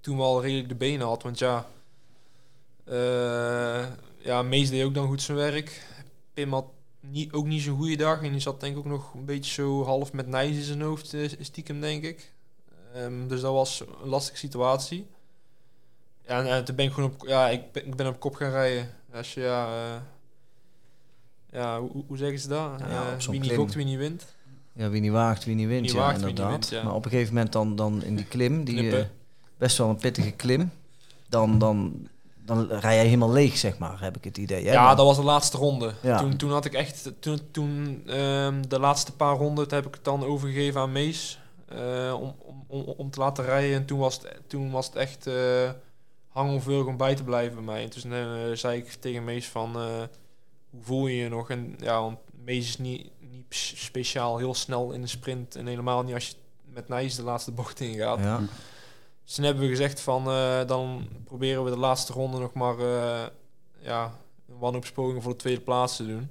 [0.00, 1.22] toen wel redelijk de benen had.
[1.22, 1.66] Want ja,
[2.84, 3.84] eh
[4.22, 5.86] ja Mees deed ook dan goed zijn werk.
[6.34, 6.66] Pim had
[7.00, 8.22] niet, ook niet zo'n goede dag.
[8.22, 10.80] En die zat denk ik ook nog een beetje zo half met nijs in zijn
[10.80, 12.32] hoofd, eh, stiekem denk ik.
[12.94, 15.06] Ehm, dus dat was een lastige situatie.
[16.26, 18.34] Ja, en, eh, toen ben ik gewoon op, ja, ik ben, ik ben op kop
[18.34, 18.94] gaan rijden.
[19.12, 20.00] Als je, ja, eh,
[21.50, 22.70] ja hoe, hoe zeggen ze dat?
[22.78, 23.56] Ja, wie niet klim.
[23.56, 24.34] gokt, wie niet wint.
[24.72, 25.86] Ja, wie niet waagt, wie niet wint.
[25.86, 26.50] Wie ja, waagt, inderdaad.
[26.50, 26.82] wint, ja.
[26.82, 29.06] Maar op een gegeven moment dan, dan in die klim, die
[29.58, 30.70] best wel een pittige klim,
[31.28, 32.08] dan, dan,
[32.44, 34.64] dan rij jij helemaal leeg, zeg maar, heb ik het idee.
[34.66, 34.72] Hè?
[34.72, 35.94] Ja, Dan- dat was de laatste ronde.
[36.02, 36.18] Ja.
[36.18, 40.04] Toen, toen had ik echt, toen, toen ehm, de laatste paar ronden heb ik het
[40.04, 41.38] dan overgegeven aan Mees.
[41.68, 43.76] eh, om, om, om, om te laten rijden.
[43.76, 45.70] En toen was het, toen was het echt eh
[46.28, 47.82] hangelvuldig om bij te blijven bij mij.
[47.82, 49.76] En toen eh, zei ik tegen Mees van,
[50.70, 51.50] hoe voel je je nog?
[51.50, 55.56] En ja, want Mees is niet, niet speciaal heel snel in de sprint.
[55.56, 58.18] En helemaal niet als je met Nijs de laatste bocht ingaat.
[58.18, 58.40] ja.
[59.32, 62.78] Dus toen hebben we gezegd van eh, dan proberen we de laatste ronde nog maar
[62.78, 63.20] eh,
[63.80, 64.12] ja,
[64.48, 66.28] een wanhoopspoging voor de tweede plaats te doen.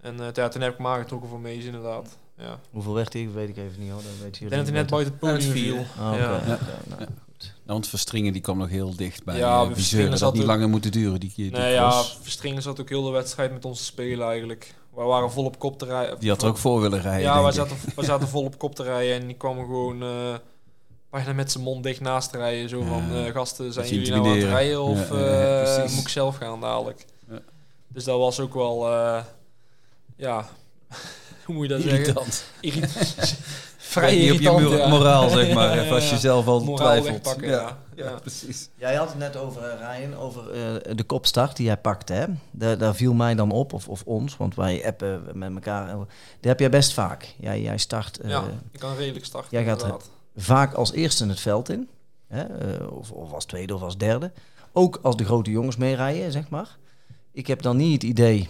[0.00, 2.18] En eh, ja, toen heb ik maar getrokken voor Mees inderdaad.
[2.38, 2.60] Ja.
[2.70, 3.30] Hoeveel werd hij?
[3.32, 4.02] Weet ik even niet hoor.
[4.02, 5.76] Dat weet Ik je denk dat hij net buiten het podium viel.
[5.76, 6.16] Oh, oké.
[6.22, 6.40] Ja.
[6.46, 6.58] Ja.
[6.88, 7.42] nou, goed.
[7.42, 10.42] Nou, want Verstringen die kwam nog heel dicht bij Ja, uh, Verstringen Dat zat niet
[10.42, 12.02] ook- langer moeten duren, die, die Nee, ja.
[12.02, 14.74] Verstringen zat ook heel de wedstrijd met ons te spelen eigenlijk.
[14.94, 16.20] We waren vol op kop te rijden.
[16.20, 18.74] Die had er ook voor willen rijden, Ja, we zaten, we zaten vol op kop
[18.74, 20.34] te rijden en die kwam gewoon eh,
[21.14, 22.68] bijna met zijn mond dicht naast te rijden.
[22.68, 22.86] Zo Ja.
[22.86, 25.94] van, eh, gasten, zijn jullie nou aan het rijden of Ja, ja, ja, eh, precies.
[25.94, 27.04] moet ik zelf gaan dadelijk?
[27.30, 27.38] Ja.
[27.88, 29.22] Dus dat was ook wel, eh,
[30.16, 30.48] ja,
[31.44, 31.98] hoe moet je dat zeggen?
[32.00, 32.44] Irritant.
[32.60, 33.36] Irritant.
[33.94, 34.88] Vrij Niet op je irritant, ja.
[34.88, 37.36] moraal, zeg maar, Ja, als je zelf al Moraal twijfelt.
[37.40, 37.78] ja.
[37.94, 38.10] ja.
[38.10, 38.68] Precies.
[38.76, 42.12] Jij had het net over, eh, Ryan, over eh, de kopstart die jij pakte.
[42.12, 42.24] Hè?
[42.50, 45.86] Daar, daar viel mij dan op, of, of ons, want wij appen met elkaar.
[46.40, 47.34] Die heb jij best vaak.
[47.40, 49.50] Jij, jij start eh, Ja, ik kan redelijk starten.
[49.50, 50.10] Jij gaat.
[50.36, 51.88] Vaak als eerste het veld in.
[52.26, 52.42] Hè?
[52.42, 54.32] eh, of, of als tweede of als derde.
[54.72, 56.76] Ook als de grote jongens meerijden, zeg maar.
[57.32, 58.48] Ik heb dan niet het idee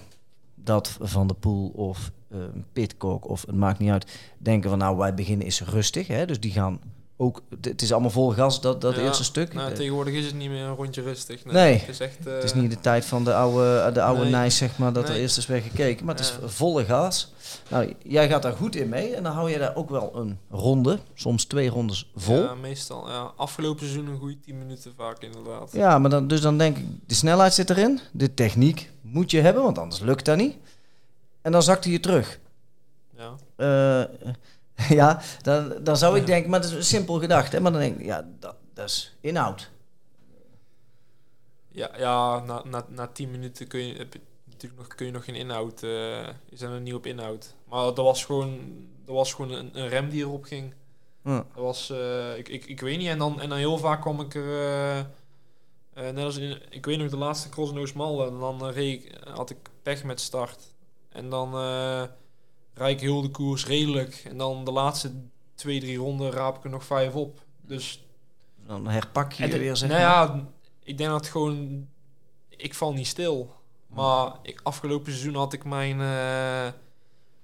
[0.55, 2.11] dat Van der Poel of
[2.73, 4.19] Pitcock of het maakt niet uit...
[4.39, 6.07] denken van nou, wij beginnen is rustig.
[6.07, 6.27] Hè?
[6.27, 6.81] Dus die gaan
[7.17, 7.43] ook...
[7.61, 9.55] Het is allemaal vol gas, dat, dat Ja, eerste stuk.
[9.55, 11.45] Nou, Eh, tegenwoordig is het niet meer een rondje rustig.
[11.45, 11.79] Nee.
[11.79, 12.25] Het is echt...
[12.25, 14.31] Het is eh, niet de tijd van de oude, de oude Nee.
[14.31, 16.05] Nijs, zeg maar, dat er eerst is weer gekeken.
[16.07, 17.33] Maar het is volle gas.
[17.71, 20.39] Nou, jij gaat daar goed in mee en dan hou je daar ook wel een
[20.51, 22.43] ronde, soms twee rondes vol.
[22.43, 23.09] Ja, meestal.
[23.09, 23.33] Ja.
[23.37, 25.71] Afgelopen seizoen een goede 10 minuten vaak inderdaad.
[25.73, 28.01] Ja, maar dan, dus dan denk ik, de snelheid zit erin.
[28.13, 30.57] De techniek moet je hebben, want anders lukt dat niet.
[31.43, 32.39] En dan zakt hij je terug.
[33.17, 33.35] Ja.
[33.57, 34.29] Eh,
[34.89, 37.57] ja, dan, dan zou ik denken, maar dat is een simpel gedachte.
[37.57, 37.63] Hè?
[37.63, 39.71] Maar dan denk ik, ja, dat, dat is inhoud.
[41.69, 44.07] Ja, ja na, na, na 10 minuten kun je,
[44.45, 45.83] natuurlijk nog, kun je nog geen inhoud.
[45.83, 45.89] eh
[46.45, 47.55] je zijn er niet op inhoud.
[47.69, 48.59] Maar dat was gewoon,
[49.05, 50.75] dat was gewoon een, een rem die erop ging.
[51.25, 51.47] Ja.
[51.55, 53.09] Dat was, eh, ik, ik, ik weet niet.
[53.09, 54.59] En dan, en dan heel vaak kwam ik er,
[55.93, 58.27] eh, net als in, ik weet nog de laatste cross in Oostmalle.
[58.27, 60.75] En dan reed ik, had ik pech met start.
[61.09, 61.55] En dan
[62.75, 64.23] rijd ik heel de koers redelijk.
[64.29, 65.13] En dan de laatste
[65.55, 67.41] twee, drie ronden raap ik er nog vijf op.
[67.63, 68.05] Dus
[68.67, 70.11] Dan herpak je je de- weer, zeg nou maar.
[70.37, 70.49] ja,
[70.83, 71.87] ik denk dat het gewoon...
[72.49, 73.55] ik val niet stil.
[73.87, 76.73] Maar ik, afgelopen seizoen had ik mijn, eh,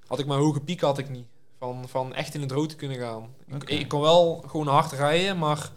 [0.06, 1.26] had ik mijn hoge piek had ik niet.
[1.58, 3.34] Van, van echt in het rood te kunnen gaan.
[3.46, 5.70] Ik, ik kon wel gewoon hard rijden, maar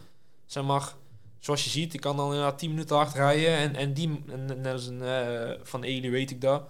[0.45, 0.93] zeg maar,
[1.39, 3.57] zoals je ziet, ik kan dan inderdaad 10 minuten hard rijden.
[3.57, 6.63] En, en die, en, net als een, eh, van Eli weet ik dat.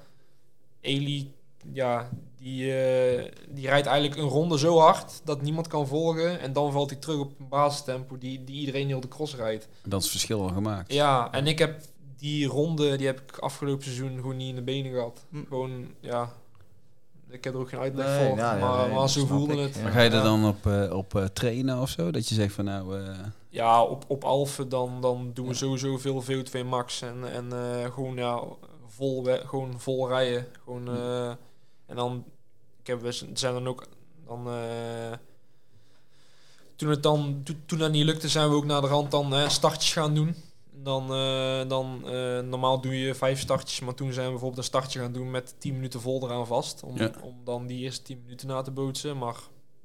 [0.82, 1.34] Eli,
[1.74, 2.10] ja,
[2.44, 6.40] die, eh, die rijdt eigenlijk een ronde zo hard dat niemand kan volgen.
[6.40, 9.68] En dan valt hij terug op een basistempo die, die iedereen heel de cross rijdt.
[9.84, 10.94] Dat is het verschil al gemaakt.
[10.94, 11.82] Ja, en ik heb
[12.18, 15.26] die ronde, die heb ik afgelopen seizoen gewoon niet in de benen gehad.
[15.30, 15.44] Hm.
[15.48, 16.30] Gewoon, ja,
[17.30, 18.36] ik heb er ook geen uitleg Nee, voor.
[18.38, 19.76] maar, nee, maar zo voelde ik, het.
[19.76, 19.82] ja.
[19.82, 22.12] Maar ga je er dan op, eh, op eh, trainen of zo?
[22.12, 23.00] Dat je zegt van nou...
[23.04, 23.10] eh,
[23.50, 27.02] Ja, op, op Alphen dan, dan doen we sowieso veel VO2 max.
[27.02, 28.42] En, en eh, gewoon, ja,
[28.88, 30.48] vol, gewoon vol rijden.
[30.64, 31.32] Gewoon, eh,
[31.86, 32.26] en dan,
[32.80, 33.88] ik heb, we zijn dan ook,
[34.26, 35.14] dan, eh,
[36.76, 39.52] toen het dan, toen, toen dat niet lukte, zijn we ook naar de rand dan
[39.52, 40.36] startjes gaan doen.
[40.76, 44.68] Dan, eh, dan eh, normaal doe je vijf startjes, maar toen zijn we bijvoorbeeld een
[44.68, 46.84] startje gaan doen met 10 minuten vol eraan vast.
[46.84, 47.12] Om, Ja.
[47.22, 49.18] om dan die eerste 10 minuten na te bootsen.
[49.18, 49.36] Maar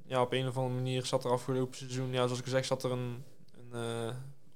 [0.05, 2.83] ja, op een of andere manier zat er afgelopen seizoen, ja, zoals ik gezegd, zat
[2.83, 3.23] er een,
[3.71, 4.13] een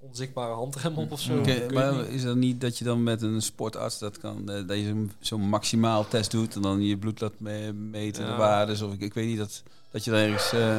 [0.07, 1.41] onzichtbare handrem op of zo.
[1.73, 5.07] Maar is dat niet dat je dan met een sportarts dat kan, eh, dat je
[5.19, 8.37] zo'n maximaal test doet en dan je bloed laat me- meten, de Ja.
[8.37, 10.77] waardes of ik, ik weet niet dat dat je daar ergens eh,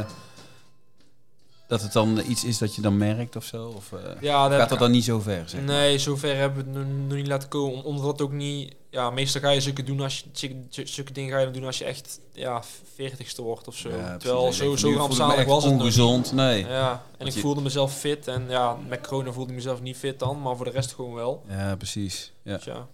[1.67, 4.69] dat het dan iets is dat je dan merkt of zo of eh, ja, gaat
[4.69, 5.49] dat dan niet zo ver?
[5.49, 5.61] Zeg.
[5.65, 5.75] maar?
[5.75, 7.75] Nee, zover hebben we het nog, niet laten komen.
[7.77, 8.75] om- Omdat het ook niet...
[8.95, 11.79] Ja, meestal ga je zulke, doen als je, zulke, zulke dingen ga je doen als
[11.79, 12.63] je echt ja,
[13.01, 13.89] 40ste wordt of zo.
[13.89, 16.33] Ja, Terwijl zo, zo rampzalig was het nog ongezond.
[16.33, 16.67] Nee.
[16.67, 18.29] Ja, en Want ik je- voelde mezelf fit.
[18.29, 20.43] En ja, met corona voelde ik mezelf niet fit dan.
[20.43, 21.43] Maar voor de rest gewoon wel.
[21.49, 22.33] Ja, precies.
[22.43, 22.55] Ja.
[22.57, 22.87] Dus ja.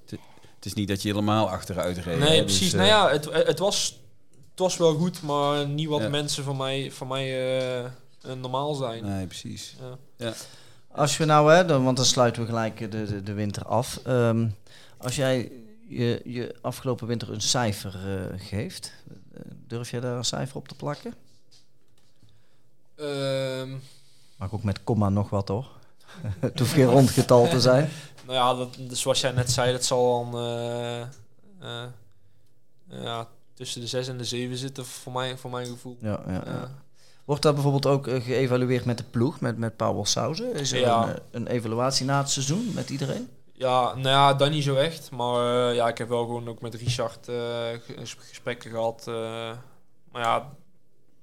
[0.56, 2.18] Het is niet dat je helemaal achteruit reed.
[2.18, 2.70] Nee, hè, precies.
[2.70, 4.00] dus, nou eh, ja, het, het, was,
[4.50, 5.22] het was wel goed.
[5.22, 6.08] Maar niet wat Ja.
[6.08, 7.90] mensen van mij, van mij eh, eh,
[8.40, 9.04] normaal zijn.
[9.04, 9.76] Nee, precies.
[10.16, 10.32] Ja.
[10.92, 14.00] Als we nou, hè, dan, want dan sluiten we gelijk de, de, de winter af.
[14.04, 14.46] Ehm,
[14.98, 15.52] als jij
[15.90, 18.92] je, je afgelopen winter een cijfer eh, geeft,
[19.66, 21.14] durf jij daar een cijfer op te plakken?
[22.96, 23.70] Ehm,
[24.36, 25.68] Mag ook met komma nog wat hoor.
[26.40, 27.88] Het hoeft geen rondgetal te zijn.
[28.26, 31.00] Nou ja, dat, dus zoals jij net zei, dat zal dan eh,
[31.60, 31.84] eh,
[32.88, 35.96] ja, tussen de 6 en de 7 zitten voor, mij, voor mijn gevoel.
[36.00, 36.70] Ja, ja.
[37.24, 40.54] Wordt dat bijvoorbeeld ook geëvalueerd met de ploeg, met, met Paul Sauzen?
[40.54, 41.08] Is er Ja.
[41.08, 43.28] een, een evaluatie na het seizoen met iedereen?
[43.60, 45.10] Ja, nou ja, dat niet zo echt.
[45.10, 47.36] Maar eh, ja, ik heb wel gewoon ook met Richard eh,
[47.96, 49.04] ges- gesprekken gehad.
[49.08, 49.14] eh.
[50.12, 50.48] maar ja,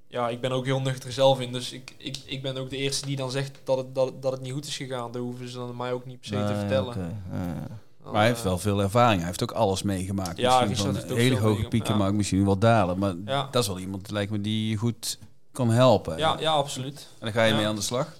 [0.06, 1.52] ja, ik ben ook heel nuchter zelf in.
[1.52, 4.32] Dus ik, ik, ik ben ook de eerste die dan zegt dat het, dat, dat
[4.32, 5.12] het niet goed is gegaan.
[5.12, 6.98] Dat hoeven ze dan mij ook niet per se te vertellen.
[6.98, 7.66] ja.
[8.02, 9.18] Dan, Maar hij heeft wel veel ervaring.
[9.18, 10.36] Hij heeft ook alles meegemaakt.
[10.36, 11.98] Ja, misschien van hele hoge pieken, ja.
[11.98, 12.98] maar ook misschien wel dalen.
[12.98, 13.48] Maar Ja.
[13.50, 15.18] dat is wel iemand, lijkt me, die je goed
[15.52, 16.18] kan helpen.
[16.18, 17.08] Ja, ja, absoluut.
[17.12, 18.12] En dan ga je mee aan de slag.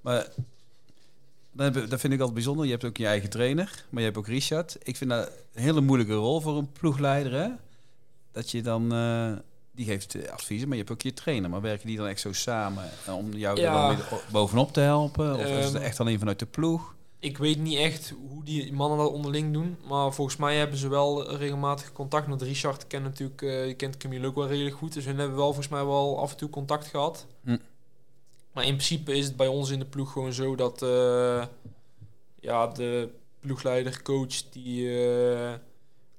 [0.00, 0.26] Maar
[1.64, 2.64] heb- dat vind ik altijd bijzonder.
[2.64, 4.76] Je hebt ook je eigen trainer, maar je hebt ook Richard.
[4.82, 7.32] Ik vind dat een hele moeilijke rol voor een ploegleider.
[7.32, 7.48] Hè?
[8.32, 9.32] Dat je dan, eh,
[9.72, 11.50] die geeft eh, adviezen, maar je hebt ook je trainer.
[11.50, 13.86] Maar werken die dan echt zo samen eh, om jou Ja.
[13.88, 15.34] dan weer bovenop te helpen?
[15.34, 16.94] Of is het Ehm, echt alleen vanuit de ploeg?
[17.20, 19.76] Ik weet niet echt hoe die mannen dat onderling doen.
[19.88, 22.28] Maar volgens mij hebben ze wel regelmatig contact.
[22.28, 24.92] Want Richard kent natuurlijk, eh je kent Camille ook wel redelijk goed.
[24.92, 27.26] Dus hun hebben wel volgens mij wel af en toe contact gehad.
[27.44, 27.56] Hm.
[28.58, 31.44] Maar in principe is het bij ons in de ploeg gewoon zo dat eh,
[32.40, 33.08] ja, de
[33.40, 35.52] ploegleider, coach, die eh,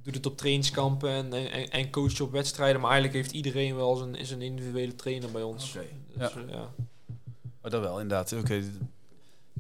[0.02, 2.82] doet het op trainingskampen en, en, en coacht op wedstrijden.
[2.82, 5.76] Maar eigenlijk heeft iedereen wel zijn, zijn individuele trainer bij ons.
[5.76, 5.86] Oké,
[6.18, 6.40] Dus, ja.
[6.42, 6.70] eh, ja.
[7.62, 8.34] Oh, dat wel, inderdaad.
[8.34, 8.64] Oké,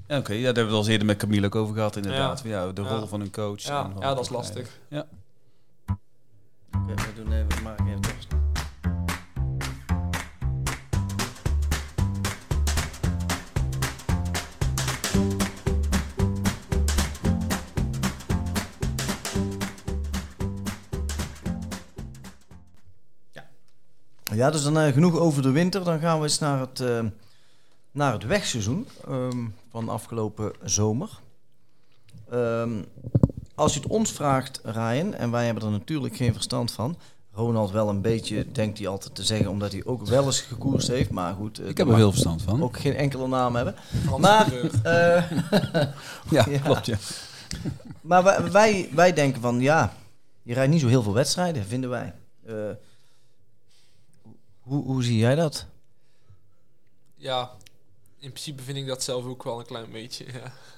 [0.07, 0.33] ja, oké.
[0.33, 2.41] ja, daar hebben we het al eens eerder met Camille ook over gehad, inderdaad.
[2.43, 2.65] Ja.
[2.65, 2.71] Ja.
[2.71, 2.87] de Ja.
[2.87, 3.61] rol van een coach.
[3.61, 4.79] Ja, en ja, een dat is lastig.
[4.89, 5.07] Ja.
[6.75, 7.63] Oké, we doen even
[24.33, 25.83] Ja, dus dan eh, genoeg over de winter.
[25.83, 26.99] Dan gaan we eens naar het, eh,
[27.91, 31.09] naar het wegseizoen ehm, van afgelopen zomer.
[32.31, 32.71] Ehm,
[33.55, 36.97] als je het ons vraagt, Ryan, en wij hebben er natuurlijk geen verstand van.
[37.31, 40.87] Ronald wel een beetje, denkt hij altijd te zeggen, omdat hij ook wel eens gekoerst
[40.87, 41.09] heeft.
[41.09, 42.63] Maar goed, eh, Ik heb er veel verstand van.
[42.63, 43.75] ook geen enkele naam hebben.
[44.05, 44.51] Frans Maar,
[44.83, 45.31] eh,
[46.29, 46.59] ja, Ja.
[46.63, 46.97] klopt, ja.
[48.01, 49.93] maar wij, wij, wij denken van, ja,
[50.43, 52.13] je rijdt niet zo heel veel wedstrijden, vinden wij.
[52.45, 52.53] Eh,
[54.69, 55.65] hoe, hoe zie jij dat?
[57.15, 57.51] Ja,
[58.19, 60.25] in principe vind ik dat zelf ook wel een klein beetje.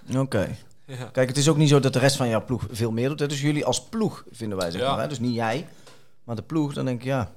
[0.06, 0.20] Ja.
[0.20, 0.56] Oké.
[0.86, 1.06] Ja.
[1.06, 3.20] Kijk, het is ook niet zo dat de rest van jouw ploeg veel meer doet.
[3.20, 3.28] hè.
[3.28, 4.92] Dus jullie als ploeg vinden wij, zeg Ja.
[4.92, 5.02] maar.
[5.02, 5.08] Hè?
[5.08, 5.68] Dus niet jij,
[6.24, 6.74] maar de ploeg.
[6.74, 7.32] Dan denk ik, ja,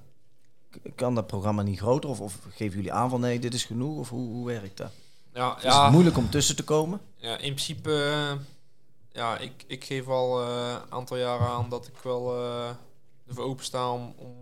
[0.95, 2.11] kan dat programma niet groter?
[2.11, 3.99] Of, of geven jullie aan van, nee, dit is genoeg?
[3.99, 4.90] Of hoe, hoe werkt dat?
[5.35, 7.01] Ja, Is ja, het moeilijk om tussen te komen?
[7.17, 8.33] ja, in principe, eh,
[9.12, 12.71] ja, ik, ik geef al eh, een aantal jaren aan dat ik wel eh
[13.29, 14.35] ervoor opensta om, om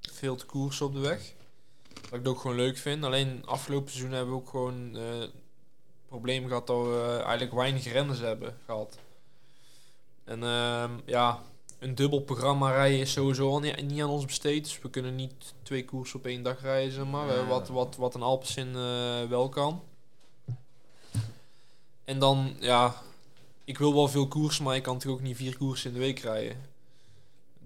[0.00, 1.32] veel te koersen op de weg.
[2.10, 3.04] Dat ik het ook gewoon leuk vind.
[3.04, 5.32] Alleen afgelopen seizoen hebben we ook gewoon eh, het
[6.08, 8.98] probleem gehad dat we eigenlijk weinig renners hebben gehad.
[10.24, 11.42] En ehm, ja,
[11.78, 14.64] een dubbel programma rijden is sowieso al niet, niet aan ons besteed.
[14.64, 17.26] Dus we kunnen niet twee koersen op één dag rijden, zeg maar.
[17.26, 17.46] Ja.
[17.46, 19.82] Wat, wat, wat een Alpecin eh wel kan.
[22.04, 22.94] En dan, ja,
[23.64, 26.02] ik wil wel veel koersen, maar ik kan natuurlijk ook niet vier koersen in de
[26.02, 26.69] week rijden.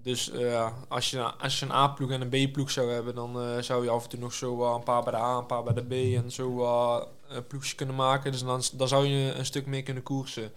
[0.05, 3.41] Dus eh, ja, als, je, als je een A-ploeg en een B-ploeg zou hebben, dan
[3.41, 5.63] eh, zou je af en toe nog zo een paar bij de A, een paar
[5.63, 5.91] bij de B
[6.23, 8.31] en zo wat eh, ploegjes kunnen maken.
[8.31, 10.51] Dus dan, dan zou je een stuk meer kunnen koersen.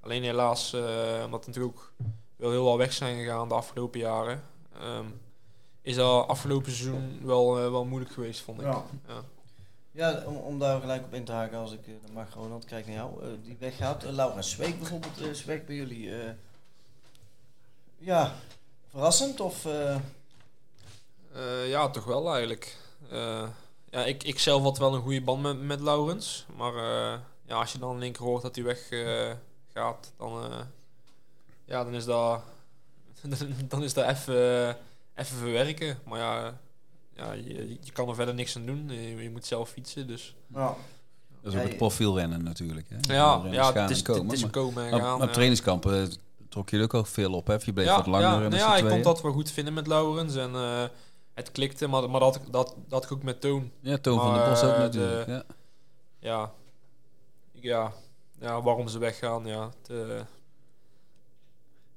[0.00, 1.92] Alleen helaas, eh, omdat er natuurlijk ook
[2.36, 4.42] wel heel wat weg zijn gegaan de afgelopen jaren,
[4.80, 5.06] ehm,
[5.82, 8.66] is dat afgelopen seizoen wel, eh, wel moeilijk geweest, vond ik.
[8.66, 8.84] Ja.
[9.08, 9.22] Ja.
[9.94, 12.64] Ja, om, om daar gelijk op in te haken, als ik eh, dan mag Ronald,
[12.64, 14.04] kijk naar jou, eh, die weggaat.
[14.04, 16.14] Uh, Laura Zweek bijvoorbeeld eh, is weg bij jullie.
[16.22, 16.30] eh.
[17.98, 18.34] ja,
[18.92, 19.64] verrassend of...
[19.64, 19.96] eh,
[21.34, 22.76] Eh, ja, toch wel eigenlijk.
[23.10, 23.48] Eh,
[23.90, 26.46] ja, ik, ik zelf had wel een goede band met, met Laurens.
[26.56, 29.30] Maar eh, ja, als je dan in één keer hoort dat hij weg eh,
[29.74, 30.58] gaat, dan, eh,
[31.64, 32.40] ja, dan is dat,
[33.68, 34.76] dan is dat even,
[35.14, 35.98] even verwerken.
[36.04, 36.58] Maar ja,
[37.16, 38.88] ja je, je kan er verder niks aan doen.
[38.90, 40.06] Je, je moet zelf fietsen.
[40.06, 40.34] Dus.
[40.46, 40.74] nou,
[41.42, 42.86] Dat is ook Ja, het profielrennen natuurlijk.
[42.88, 43.14] Hè.
[43.14, 45.18] Ja, ja het, is, en komen, het is komen en maar- gaan.
[45.18, 45.32] maar ja.
[45.32, 46.08] trainingskampen eh,
[46.52, 47.56] trok je er ook al veel op, hè?
[47.64, 49.86] Je bleef ja, wat langer ja, nou ja, ik kon dat wel goed vinden met
[49.86, 50.34] Laurens.
[50.36, 50.84] En eh,
[51.34, 53.70] het klikte, maar, maar dat, dat, dat ik ook met Toon.
[53.80, 55.26] Ja, Toon van Maar, Bos ook eh, natuurlijk.
[55.26, 55.44] de- ja.
[56.18, 56.52] ja,
[57.52, 57.92] ja,
[58.40, 59.70] ja, waarom ze weggaan, ja.
[59.82, 60.20] het, eh,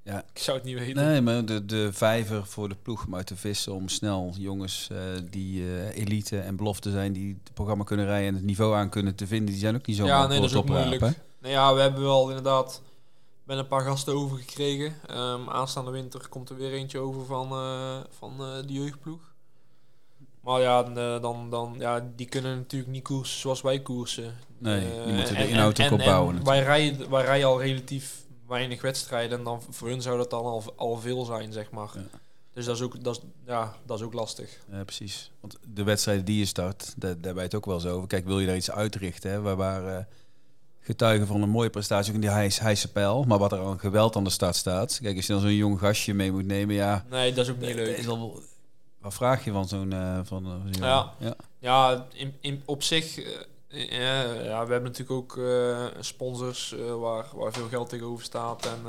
[0.03, 0.23] Ja.
[0.33, 0.95] Ik zou het niet weten.
[1.05, 4.89] Nee, maar de, de vijver voor de ploeg om uit te vissen om snel jongens
[5.29, 5.63] die
[5.93, 9.27] elite en belofte zijn, die het programma kunnen rijden en het niveau aan kunnen te
[9.27, 11.01] vinden, die zijn ook niet zo ja, nee, dat is ook moeilijk.
[11.01, 12.81] Nou ja, we hebben wel inderdaad
[13.45, 14.93] ben een paar gasten overgekregen.
[15.07, 19.33] Ehm aanstaande winter komt er weer eentje over van, eh, van eh, de jeugdploeg.
[20.41, 24.35] Maar ja, dan, eh, dan, dan, ja, die kunnen natuurlijk niet koersen zoals wij koersen.
[24.57, 28.23] Nee, die moeten de inhoud ook en- opbouwen en Wij rijden, wij rijden al relatief
[28.47, 31.89] weinig wedstrijden en dan voor hun zou dat dan al, al veel zijn, zeg maar.
[31.93, 32.19] Ja.
[32.53, 34.59] Dus dat is ook, dat is, ja, dat is ook lastig.
[34.71, 35.31] Ja, precies.
[35.39, 38.07] Want de wedstrijden die je start, daar, daar ben je het ook wel zo over.
[38.07, 39.31] Kijk, wil je daar iets uitrichten?
[39.31, 39.41] Hè?
[39.55, 40.05] Waren eh,
[40.85, 43.23] getuigen van een mooie prestatie ook in die heis, pijl.
[43.23, 44.99] Maar wat er al een geweld aan de start staat.
[45.01, 47.05] Kijk, als je dan zo'n jong gastje mee moet nemen, ja...
[47.09, 47.97] Nee, dat is ook niet eh, leuk.
[47.97, 48.41] Is al,
[48.99, 49.93] wat vraag je van zo'n...
[49.93, 50.79] eh, van, eh?
[50.79, 51.13] Ja.
[51.19, 51.35] ja.
[51.59, 53.15] Ja, in, in, op zich,
[53.67, 55.39] ja, we hebben natuurlijk ook
[55.99, 58.65] sponsors waar, waar veel geld tegenover staat.
[58.65, 58.79] En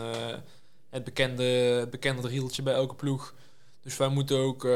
[0.91, 3.35] het bekende, het bekende rieltje bij elke ploeg.
[3.83, 4.69] Dus wij moeten ook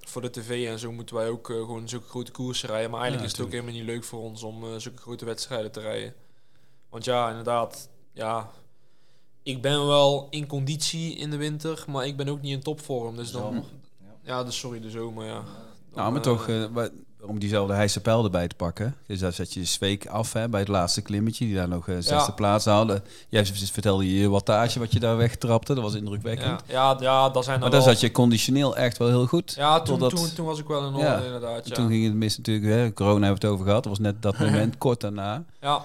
[0.00, 2.90] voor de tv en zo moeten wij ook gewoon zulke grote koersen rijden.
[2.90, 5.72] Maar eigenlijk Ja, is het ook helemaal niet leuk voor ons om zulke grote wedstrijden
[5.72, 6.14] te rijden.
[6.90, 8.48] Want ja, inderdaad, ja,
[9.42, 13.16] ik ben wel in conditie in de winter, maar ik ben ook niet in topvorm.
[13.16, 13.62] Dus dan, Zomer.
[14.22, 15.40] ja, dus sorry, de zomer, ja.
[15.94, 16.88] Nou, maar toch, wa-
[17.22, 18.96] om diezelfde heise pijl erbij te pakken.
[19.06, 21.94] Dus daar zet je Zweek af hè, bij het laatste klimmetje, die daar nog eh,
[21.94, 22.30] zesde Ja.
[22.30, 23.02] plaats haalde.
[23.28, 26.62] Jij vertelde je je wattage wat je daar wegtrapte, dat was indrukwekkend.
[26.66, 29.26] Ja, ja, ja, dat zijn Maar dan daar wel- zat je conditioneel echt wel heel
[29.26, 29.52] goed.
[29.56, 31.68] Ja, toen, totdat- toen, toen was ik wel in orde, Ja, inderdaad.
[31.68, 31.74] Ja.
[31.74, 33.82] Toen ging het mis natuurlijk, hè, corona hebben we het over gehad.
[33.82, 35.44] Dat was net dat moment, kort daarna.
[35.60, 35.84] ja.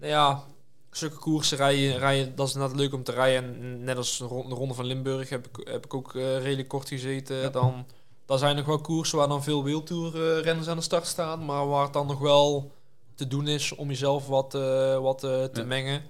[0.00, 0.42] Nou ja,
[0.90, 3.44] zulke koersen rijden, rijden, dat is inderdaad leuk om te rijden.
[3.44, 6.42] En net als de ron- de Ronde van Limburg heb ik, heb ik ook eh,
[6.42, 7.52] redelijk kort gezeten.
[7.52, 7.86] Dan,
[8.26, 11.44] dan zijn nog wel koersen waar dan veel wildtoerrenners aan de start staan.
[11.44, 12.72] Maar waar het dan nog wel
[13.14, 15.66] te doen is om jezelf wat, eh, wat eh, te Ja.
[15.66, 16.02] mengen.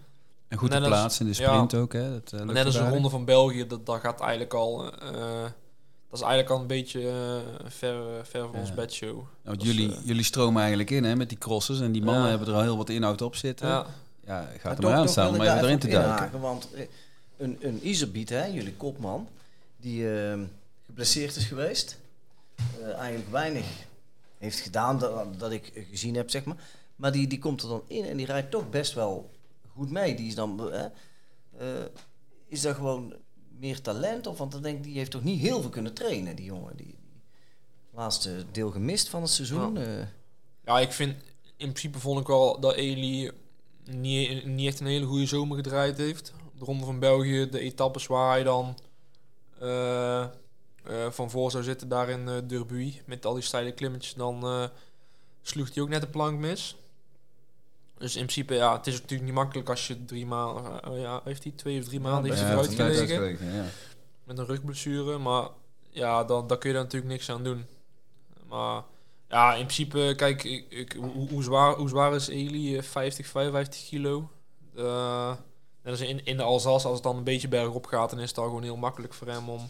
[0.48, 1.48] En goed Net te plaatsen in de ja.
[1.48, 1.92] sprint ook.
[1.92, 2.10] Hè.
[2.20, 2.88] Dat, Net als de.
[2.88, 4.92] Ronde van België, dat, dat gaat eigenlijk al...
[6.12, 8.60] eh, dat is eigenlijk al een beetje eh, ver, ver van Ja.
[8.60, 9.14] ons bedshow.
[9.14, 11.80] Nou, want is, jullie, eh, jullie stromen eigenlijk in hè, met die crossers.
[11.80, 12.28] En die mannen Ja.
[12.30, 13.68] hebben er al heel wat inhoud op zitten.
[13.68, 13.86] Ja,
[14.26, 16.14] Ja, gaat er maar aan staan om even erin te duiken.
[16.14, 16.86] inhaken, Want eh,
[17.36, 19.28] een, een Iserbiet, hè, jullie kopman,
[19.76, 20.38] die eh,
[20.86, 21.98] geblesseerd is geweest.
[22.80, 23.64] eh, eigenlijk weinig
[24.38, 26.56] heeft gedaan dat, dat ik gezien heb, zeg maar.
[26.96, 29.30] Maar die, die komt er dan in en die rijdt toch best wel
[29.74, 30.14] goed mee.
[30.14, 30.72] Die is dan...
[30.72, 30.84] eh,
[31.58, 31.84] eh,
[32.48, 33.14] is dat gewoon
[33.60, 34.26] meer talent?
[34.26, 36.76] Of, want dan denk ik, die heeft toch niet heel veel kunnen trainen, die jongen.
[36.76, 37.20] Die, die
[37.94, 39.76] laatste deel gemist van het seizoen.
[39.76, 40.06] eh.
[40.64, 41.16] Ja, ik vind
[41.56, 43.30] in principe vond ik wel dat Eli
[43.84, 46.32] niet, niet echt een hele goede zomer gedraaid heeft.
[46.58, 48.78] De Ronde van België, de etappes waar hij dan
[49.58, 50.30] eh, eh,
[51.10, 54.70] van voor zou zitten daar in Durbuy met al die steile klimmetjes, dan
[55.42, 56.76] sloeg hij ook net de plank mis.
[58.00, 61.20] Dus in principe, ja, het is natuurlijk niet makkelijk als je drie maanden, eh, ja,
[61.24, 63.64] heeft hij twee of drie maanden heeft hij eruit gelegen ja.
[64.24, 65.18] met een rugblessure.
[65.18, 65.48] Maar
[65.90, 67.66] ja, dan, dan kun je daar natuurlijk niks aan doen.
[68.48, 68.82] Maar
[69.28, 72.76] ja, in principe, kijk, ik, ik, hoe, hoe, zwaar, hoe zwaar is Eli?
[72.76, 74.30] Eh, 50, 55 kilo.
[74.76, 75.34] Eh,
[75.82, 78.28] net als in, in de Alsace, als het dan een beetje bergop gaat, dan is
[78.28, 79.68] het al gewoon heel makkelijk voor hem om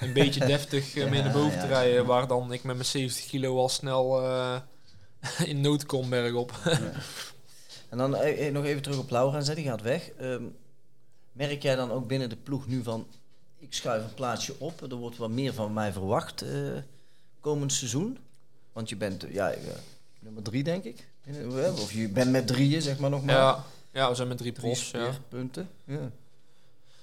[0.00, 1.72] een beetje deftig eh, mee naar boven Ja, te ja.
[1.72, 2.06] rijden.
[2.06, 4.56] Waar dan ik met mijn 70 kilo al snel eh,
[5.50, 6.52] in nood kom bergop.
[7.92, 10.10] En dan eh, eh, nog even terug op Laurens, hè, die gaat weg.
[10.10, 10.42] Ehm,
[11.32, 13.06] merk jij dan ook binnen de ploeg nu van,
[13.58, 16.50] ik schuif een plaatsje op, er wordt wat meer van mij verwacht eh,
[17.40, 18.18] komend seizoen?
[18.72, 19.54] Want je bent, ja,
[20.20, 21.08] nummer drie denk ik.
[21.72, 23.34] Of je bent met drieën, zeg maar nog maar.
[23.34, 24.90] ja, ja, we zijn met drie Drie profs.
[24.90, 25.12] Ja.
[25.12, 25.68] speerpunten.
[25.84, 26.10] Ja.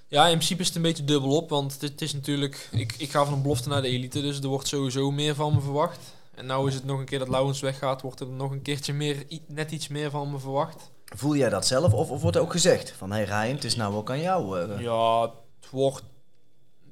[0.07, 2.69] Ja, in principe is het een beetje dubbel op, want het is natuurlijk...
[2.71, 5.53] Ik, ik ga van een belofte naar de elite, dus er wordt sowieso meer van
[5.53, 5.99] me verwacht.
[6.39, 8.93] En nou is het nog een keer dat Laurens weggaat, wordt er nog een keertje
[8.93, 10.91] meer, net iets meer van me verwacht.
[11.05, 13.63] Voel jij dat zelf of, of wordt er ook gezegd van, hé hey Ryan, het
[13.63, 14.59] is nou ook aan jou?
[14.59, 14.81] eh.
[14.81, 16.03] Ja, het wordt,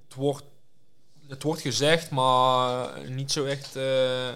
[0.04, 0.44] het wordt,
[1.28, 4.30] het wordt gezegd, maar niet zo echt eh,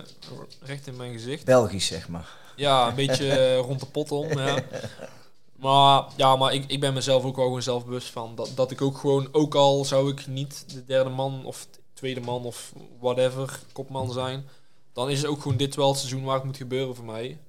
[0.61, 1.45] recht in mijn gezicht.
[1.45, 2.29] Belgisch, zeg maar.
[2.55, 4.37] Ja, een beetje eh, rond de pot om.
[4.37, 4.63] Ja.
[5.55, 8.35] Maar, ja, maar ik, ik ben mezelf ook wel gewoon zelfbewust van.
[8.35, 11.79] Dat, dat ik ook gewoon, ook al zou ik niet de derde man of de
[11.93, 14.45] tweede man of whatever kopman zijn,
[14.93, 17.39] dan is het ook gewoon dit wel het seizoen waar het moet gebeuren voor mij.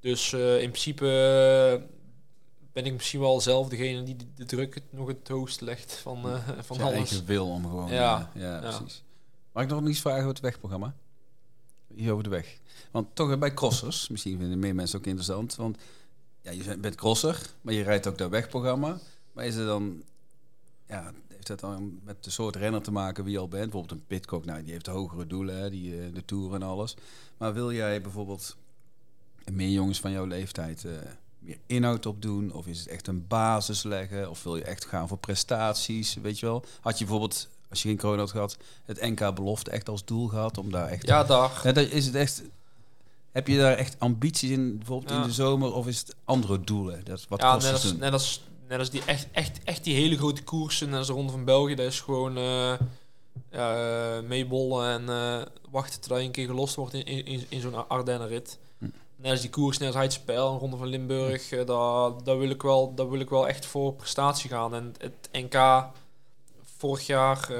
[0.00, 1.96] Dus eh, in principe eh,
[2.72, 6.16] ben ik misschien wel zelf degene die de, druk het nog het hoogst legt van,
[6.16, 7.10] eh, van Zijn alles.
[7.10, 7.88] eigen wil om gewoon...
[7.90, 8.76] Ja, ja, ja.
[8.76, 9.02] precies.
[9.52, 10.94] Mag ik nog iets vragen over het wegprogramma?
[11.94, 12.58] Hier over de weg.
[12.90, 15.56] Want toch bij crossers, misschien vinden meer mensen ook interessant.
[15.56, 15.78] Want
[16.42, 18.98] ja, je bent crosser, maar je rijdt ook dat wegprogramma.
[19.32, 20.02] Maar is het dan...
[20.86, 23.62] Ja, heeft dat dan met de soort renner te maken wie je al bent?
[23.70, 26.96] Bijvoorbeeld een Pitcock, nou, die heeft hogere doelen, hè, die, eh, de Tour en alles.
[27.36, 28.56] Maar wil jij bijvoorbeeld
[29.52, 30.92] meer jongens van jouw leeftijd eh,
[31.38, 32.52] meer inhoud op doen?
[32.52, 34.30] Of is het echt een basis leggen?
[34.30, 36.14] Of wil je echt gaan voor prestaties?
[36.14, 36.64] Weet je wel?
[36.80, 40.26] Had je bijvoorbeeld, als je geen corona had gehad, het NK belofte echt als doel
[40.28, 41.06] gehad om daar echt...
[41.06, 41.50] Ja.
[41.62, 42.42] Ja, dat is het echt...
[43.32, 45.20] Heb je daar echt ambities in, bijvoorbeeld Ja.
[45.20, 45.72] in de zomer?
[45.72, 47.04] Of is het andere doelen?
[47.04, 49.94] Dat wat ja, kost net als, net, als, net als die echt, echt, echt die
[49.94, 52.72] hele grote koersen, net als de Ronde van België, dat is gewoon eh
[53.50, 57.88] ja, eh, meebollen en eh, wachten tot hij een keer gelost wordt in, in, zo'n
[57.88, 58.58] Ardennenrit.
[58.78, 58.84] Hm.
[59.16, 62.50] Net als die koers, net als Heidspel, een Ronde van Limburg, eh, daar, daar, wil
[62.50, 64.74] ik wel, daar wil ik wel echt voor prestatie gaan.
[64.74, 65.84] En het NK
[66.76, 67.50] vorig jaar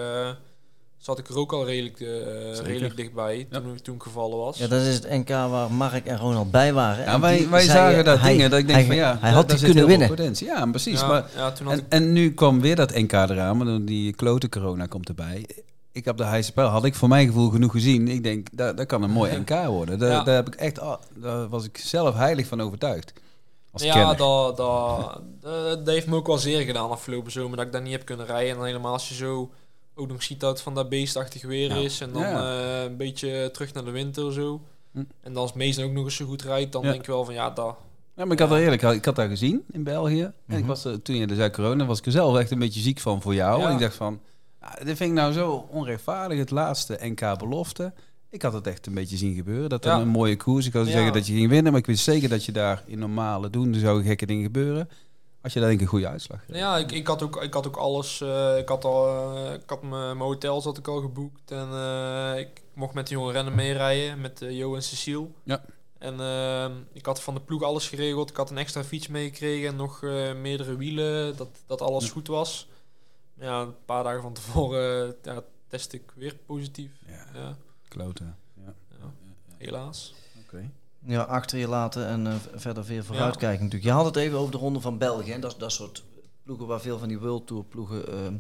[1.09, 4.59] zat ik er ook al redelijk, eh, redelijk dichtbij toen, toen ik gevallen was.
[4.59, 7.05] Ja, dat is het NK waar Mark en Ronald bij waren.
[7.05, 9.17] Ja, En wij, die wij zagen daar hij- dingen dat ik denk hij, van ja,
[9.21, 10.17] hij had die zit kunnen heel veel winnen.
[10.17, 10.47] Potentie.
[10.47, 11.01] Ja, precies.
[11.01, 13.67] ja, Maar, ja, toen had en, ik en nu kwam weer dat NK eraan, maar
[13.67, 15.47] dan die klote corona komt erbij.
[15.93, 18.09] Ik heb de Heijspel, had ik voor mijn gevoel genoeg gezien.
[18.09, 19.99] Ik denk, dat, dat kan een mooi NK worden.
[19.99, 20.23] Daar, Ja.
[20.23, 20.81] daar, heb ik echt,
[21.15, 23.13] daar was ik zelf heilig van overtuigd.
[23.73, 24.57] Als ja, dat, dat,
[25.41, 28.05] dat, dat heeft me ook wel zeer gedaan afgelopen zomer dat ik daar niet heb
[28.05, 28.51] kunnen rijden.
[28.51, 29.51] En dan helemaal als je zo
[29.99, 31.75] ook nog ziet dat het van dat beestachtig weer Ja.
[31.77, 32.01] is.
[32.01, 32.61] En dan Ja.
[32.79, 34.61] eh, een beetje terug naar de winter zo.
[34.93, 34.99] Hm.
[34.99, 36.91] En dan als Mees ook nog eens zo goed rijdt, dan Ja.
[36.91, 37.77] denk je wel van ja, dat.
[38.17, 40.23] Ja, maar ik had er eerlijk, ik had daar gezien in België.
[40.23, 40.67] En ik Mhm.
[40.67, 42.99] was er, toen je de zei corona, was ik er zelf echt een beetje ziek
[43.01, 43.61] van voor jou.
[43.61, 43.67] Ja.
[43.69, 44.21] En ik dacht van,
[44.61, 47.93] ah, dit vind ik nou zo onrechtvaardig, het laatste NK belofte.
[48.31, 49.69] Ik had het echt een beetje zien gebeuren.
[49.69, 50.67] Dat dan een mooie koers.
[50.67, 50.93] Ik had Ja.
[50.93, 53.75] zeggen dat je ging winnen, maar ik wist zeker dat je daar in normale doen,
[53.75, 54.89] er zouden gekke dingen gebeuren.
[55.41, 57.55] Als je daar denk ik een goede uitslag Nou ja, ik, ik, had ook, ik
[57.55, 58.21] had ook alles.
[58.21, 61.51] eh, ik had al, eh, ik had mijn mijn hotel zat ik al geboekt.
[61.51, 65.29] En eh, ik mocht met de jonge rennen meerijden, met Jo en Cecile.
[65.43, 65.65] Ja.
[65.99, 68.31] En ik had van de ploeg alles geregeld.
[68.31, 70.03] Ik had een extra fiets meegekregen en nog
[70.37, 72.11] meerdere wielen, dat, dat alles Ja.
[72.13, 72.69] goed was.
[73.35, 76.91] Ja, een paar dagen van tevoren ja, test ik weer positief.
[77.07, 77.57] Ja, Ja,
[77.89, 78.37] kloten.
[78.65, 78.75] Ja.
[79.01, 79.13] ja,
[79.59, 80.15] helaas.
[80.45, 80.71] Oké.
[81.09, 83.91] Ja, achter je laten en eh, verder weer vooruitkijken natuurlijk.
[83.91, 85.33] Je had het even over de Ronde van België.
[85.33, 86.03] En dat, dat soort
[86.43, 88.35] ploegen waar veel van die World Tour ploegen ehm,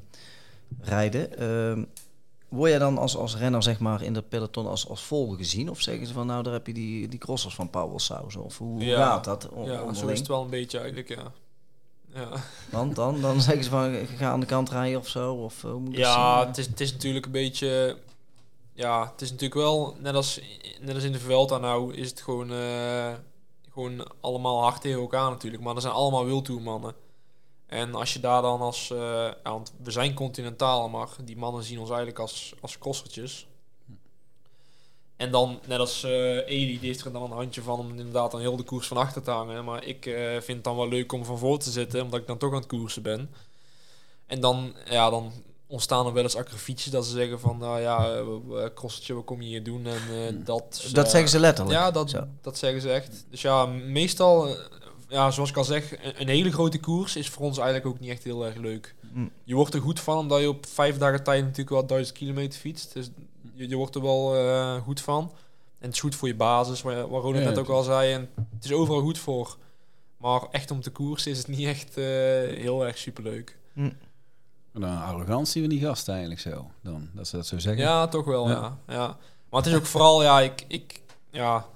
[0.81, 1.39] rijden.
[1.39, 1.85] Ehm,
[2.49, 5.71] word jij dan als, als renner zeg maar in de peloton als, als volger gezien?
[5.71, 8.45] Of zeggen ze van nou daar heb je die, die crossers van Powell Sausen?
[8.45, 9.07] Of hoe, Ja.
[9.07, 11.33] gaat dat on- Ja, zo is het wel een beetje eigenlijk, ja.
[12.15, 12.29] Ja.
[12.71, 15.35] Want dan, dan zeggen ze van ga aan de kant rijden of zo?
[15.35, 17.97] Of, eh, hoe moet Ja, het is, het is natuurlijk een beetje.
[18.79, 20.41] Ja, het is natuurlijk wel net als,
[20.81, 23.15] net als in de Vuelta nou, is het gewoon, eh,
[23.73, 25.63] gewoon allemaal hard tegen elkaar natuurlijk.
[25.63, 26.95] Maar er zijn allemaal wildtoermannen.
[27.67, 31.79] En als je daar dan als, eh, want we zijn continentaal, maar die mannen zien
[31.79, 33.47] ons eigenlijk als, als kossertjes.
[35.17, 38.31] En dan, net als eh Eli, die heeft er dan een handje van om inderdaad
[38.31, 39.65] dan heel de koers van achter te hangen.
[39.65, 40.03] Maar ik
[40.39, 42.59] vind het dan wel leuk om van voor te zitten, omdat ik dan toch aan
[42.59, 43.31] het koersen ben.
[44.27, 45.33] En dan, ja, dan
[45.69, 49.25] ontstaan er wel eens akkefietjes dat ze zeggen van, nou ja, eh, eh, crossertje, wat
[49.25, 49.87] kom je hier doen?
[49.87, 50.89] En eh, dat...
[50.93, 51.79] dat eh, zeggen ze letterlijk.
[51.79, 52.27] Ja, dat, Zo.
[52.41, 53.25] dat zeggen ze echt.
[53.31, 54.57] Dus ja, meestal,
[55.09, 58.01] ja, zoals ik al zeg, een, een hele grote koers is voor ons eigenlijk ook
[58.01, 58.95] niet echt heel erg leuk.
[59.13, 59.27] Hm.
[59.45, 62.61] Je wordt er goed van, omdat je op vijf dagen tijd natuurlijk wel duizend kilometer
[62.61, 62.93] fietst.
[62.95, 63.11] Dus
[63.55, 65.33] je, je wordt er wel eh, goed van.
[65.79, 68.13] En het is goed voor je basis, waar, waar Ronald Ja, net ook al zei.
[68.13, 69.57] En het is overal goed voor.
[70.17, 72.05] Maar echt om te koersen is het niet echt eh,
[72.63, 73.59] heel erg superleuk.
[73.73, 73.91] Hm.
[74.83, 76.71] En dan arrogantie van die gast eigenlijk zo.
[76.83, 77.83] Dan, dat ze dat zo zeggen.
[77.83, 78.79] Ja, toch wel, Ja.
[78.87, 78.95] ja.
[78.95, 79.17] ja.
[79.51, 81.01] Maar het is ook vooral, ja, ik, ik,
[81.31, 81.67] ja,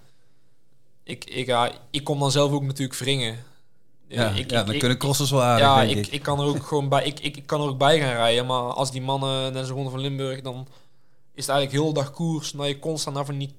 [1.03, 3.39] ik, ik, ja, ik kom dan zelf ook natuurlijk wringen.
[4.09, 6.13] Ja, ik, ja, dan ik- kunnen crossers wel aardig, ja, denk ik, ik.
[6.13, 8.47] ik kan er ook gewoon bij, ik, ik, kan er ook bij gaan rijden.
[8.47, 10.67] Maar als die mannen net zo'n ronde van Limburg, dan
[11.35, 12.51] is het eigenlijk heel de dag koers.
[12.51, 13.55] Dat je constant naar van die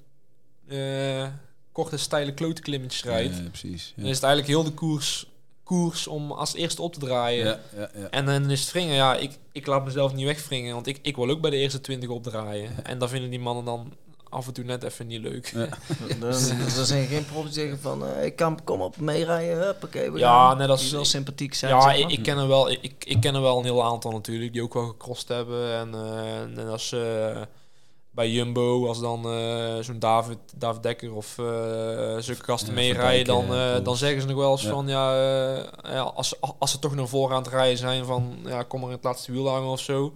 [0.68, 1.26] eh,
[1.72, 3.36] korte, steile klote klimmetjes rijdt.
[3.36, 3.92] Ja, precies.
[3.96, 5.26] Dan is het eigenlijk heel de koers,
[5.64, 7.46] koers om als eerste op te draaien.
[7.46, 8.10] Ja, ja, ja.
[8.10, 11.16] En dan is het wringen, ja, ik, ik laat mezelf niet wegwringen, want ik, ik
[11.16, 12.84] wil ook bij de eerste 20 opdraaien.
[12.84, 13.92] En dan vinden die mannen dan
[14.28, 15.52] af en toe net even niet leuk.
[15.54, 15.68] Ja.
[16.84, 20.10] Zijn geen profs die zeggen van, eh, ik kan, kom op, meerijden, huppakee.
[20.12, 20.58] we Ja, gaan.
[20.58, 22.12] net als- Die wel sympathiek zijn, Ja, zeg ik, maar.
[22.12, 24.74] ik ken er wel, ik, ik, ken er wel een heel aantal natuurlijk, die ook
[24.74, 25.72] wel gecrossed hebben.
[25.78, 27.40] En, eh, en als eh,
[28.14, 31.44] bij Jumbo, als dan eh, zo'n David, David Dekker of eh
[32.18, 34.70] zulke gasten Ja, meerijden, dan, eh, dan zeggen ze nog wel eens Ja.
[34.70, 38.36] van, ja, eh, ja als, als ze toch naar voren aan het rijden zijn, van,
[38.44, 40.12] ja, kom maar in het laatste wiel hangen of zo.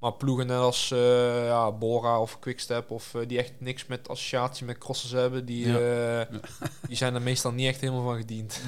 [0.00, 4.66] Maar ploegen net als eh, ja, Bora of Quickstep, of die echt niks met associatie
[4.66, 5.78] met crossers hebben, die, Ja.
[6.20, 6.36] eh,
[6.88, 8.60] die zijn er meestal niet echt helemaal van gediend.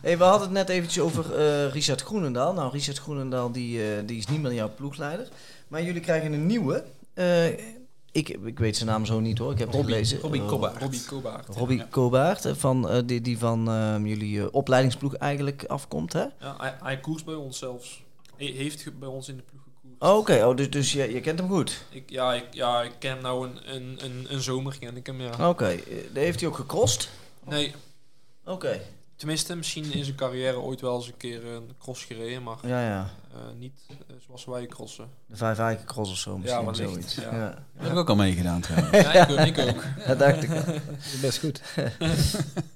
[0.00, 2.52] Hey, we hadden het net eventjes over eh, Richard Groenendaal.
[2.52, 5.28] Nou, Richard Groenendaal die, eh, die is niet meer jouw ploegleider.
[5.72, 6.84] Maar jullie krijgen een nieuwe.
[7.14, 7.46] Eh,
[8.12, 10.18] ik, ik weet zijn naam zo niet hoor, ik heb het Robbie- gelezen.
[10.20, 10.80] Robbie Eh, Kobaert.
[10.80, 11.46] Robbie Kobaert.
[11.48, 11.78] Robbie
[12.12, 12.34] Ja.
[12.50, 16.20] Eh, van, eh, die, die van eh, jullie eh, opleidingsploeg eigenlijk afkomt, hè?
[16.40, 18.02] Ja, hij, hij koerst bij ons zelfs.
[18.36, 20.02] Hij heeft bij ons in de ploeg gekoerst.
[20.02, 21.84] Oh, Oké, oh, dus, dus je, je kent hem goed.
[21.90, 25.06] Ik, ja, ik, ja, ik ken hem nou een, een, een, een zomer, ken ik
[25.06, 25.48] hem, ja.
[25.48, 25.78] Oké,
[26.12, 27.08] heeft hij ook gecrossed?
[27.48, 27.74] Nee,
[28.44, 28.80] Oké.
[29.16, 32.86] tenminste, misschien in zijn carrière ooit wel eens een keer een cross gereden, maar Ja,
[32.88, 33.10] ja.
[33.34, 35.08] Eh, niet eh, zoals wij crossen.
[35.26, 37.14] De vijf eiken cross of zo misschien, wellicht, zoiets.
[37.14, 37.34] ja.
[37.36, 37.48] Ja.
[37.48, 38.90] Dat heb ik ook al meegedaan trouwens.
[39.00, 39.82] Ja, ik, ook- ik ook.
[40.08, 40.62] Dat dacht ik al.
[41.20, 41.62] Best goed.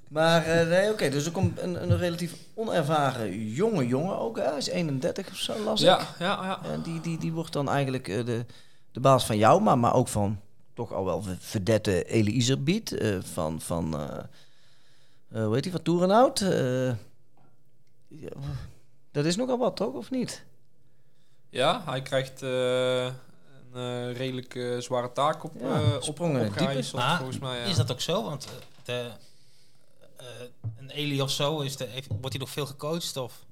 [0.07, 4.43] Maar eh, nee, oké, dus er komt een, een relatief onervaren jonge jongen ook, hè?
[4.43, 5.87] Hij is 31 of zo, las ik.
[5.87, 6.59] Ja, ja, ja.
[6.71, 8.45] En die, die, die wordt dan eigenlijk de,
[8.91, 10.39] de baas van jou, maar, maar ook van
[10.73, 12.91] toch al wel verdette Elie Iserbiet.
[12.91, 14.17] eh, van, van eh
[15.31, 16.39] eh, hoe heet die, van Toerenhout.
[19.17, 19.93] Dat is nogal wat, toch?
[19.93, 20.43] Of niet?
[21.49, 23.13] Ja, hij krijgt eh, een
[23.73, 26.17] eh, redelijk eh, zware taak op, Ja, eh op,
[27.17, 27.57] volgens mij.
[27.57, 27.63] Ja.
[27.63, 28.23] Is dat ook zo?
[28.23, 28.47] Want
[28.83, 29.11] de,
[30.17, 30.25] eh,
[30.77, 33.17] een Eli of zo, is de, heeft, wordt hij nog veel gecoacht?
[33.17, 33.45] Of?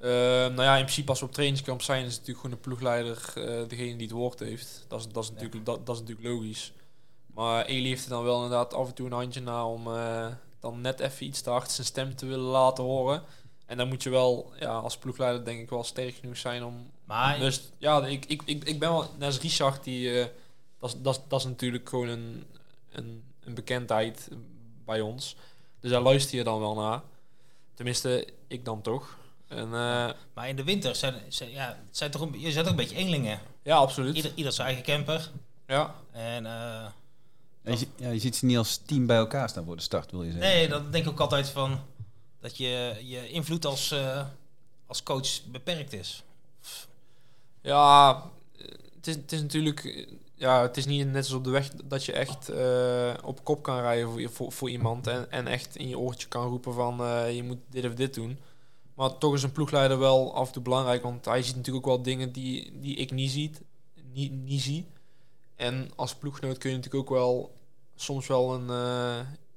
[0.00, 3.68] Nou ja, in principe als we op trainingskamp zijn, is natuurlijk gewoon de ploegleider eh,
[3.68, 4.84] degene die het woord heeft.
[4.88, 6.72] Dat is, dat, is natuurlijk, dat, dat is natuurlijk logisch.
[7.34, 10.26] Maar Eli heeft er dan wel inderdaad af en toe een handje na om eh,
[10.60, 13.22] dan net even iets te hard zijn stem te willen laten horen.
[13.70, 16.90] En dan moet je wel ja, als ploegleider denk ik wel sterk genoeg zijn om...
[17.04, 19.10] Maar Dus ja, ik, ik, ik, ik ben wel...
[19.18, 20.26] Net als Richard, die, eh,
[20.78, 22.44] dat, is, dat, dat natuurlijk gewoon een,
[22.92, 24.28] een, een bekendheid
[24.84, 25.36] bij ons.
[25.80, 27.00] Dus daar luister je dan wel naar.
[27.74, 29.16] Tenminste, ik dan toch.
[29.48, 32.64] En, eh, Maar in de winter zijn, zijn, ja, het zijn toch een, je zijn
[32.64, 33.40] toch een beetje eenlingen.
[33.62, 34.16] ja, absoluut.
[34.16, 35.30] Ieder, ieder zijn eigen camper.
[35.66, 35.94] Ja.
[36.12, 36.52] En eh,
[37.62, 39.82] Ja, je, ziet- ja, je ziet ze niet als team bij elkaar staan voor de
[39.82, 40.48] start, wil je zeggen.
[40.50, 41.80] nee, dan denk ik ook altijd van
[42.40, 44.26] dat je, je invloed als, eh,
[44.86, 46.24] als coach beperkt is.
[47.60, 48.22] Ja,
[48.94, 50.08] het is, het is natuurlijk...
[50.34, 53.62] Ja, het is niet net als op de weg dat je echt eh, op kop
[53.62, 55.06] kan rijden voor, voor, voor iemand.
[55.06, 58.14] En, en echt in je oortje kan roepen van eh, je moet dit of dit
[58.14, 58.38] doen.
[58.94, 61.02] Maar toch is een ploegleider wel af en toe belangrijk.
[61.02, 63.60] Want hij ziet natuurlijk ook wel dingen die, die ik niet, ziet,
[64.12, 64.86] niet, niet zie.
[65.56, 67.54] En als ploeggenoot kun je natuurlijk ook wel
[67.96, 68.70] soms wel een,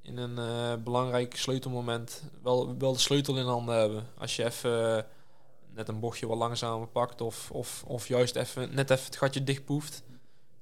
[0.04, 4.08] in een eh, belangrijk sleutelmoment wel, wel de sleutel in handen hebben.
[4.18, 5.04] Als je even eh,
[5.74, 9.44] net een bochtje wat langzamer pakt of, of, of juist even, net even het gatje
[9.44, 10.04] dichtpoeft,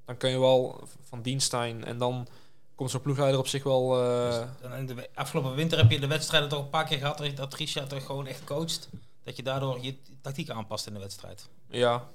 [0.06, 1.86] dan kun je wel van dienst zijn.
[1.86, 2.28] En dan
[2.76, 4.02] komt zo'n ploegleider op zich wel...
[4.04, 7.54] eh, in de afgelopen winter heb je de wedstrijden toch een paar keer gehad dat-
[7.54, 8.90] Richard toch gewoon echt coacht.
[9.24, 11.50] Dat je daardoor je tactiek aanpast in de wedstrijd.
[11.68, 12.08] ja,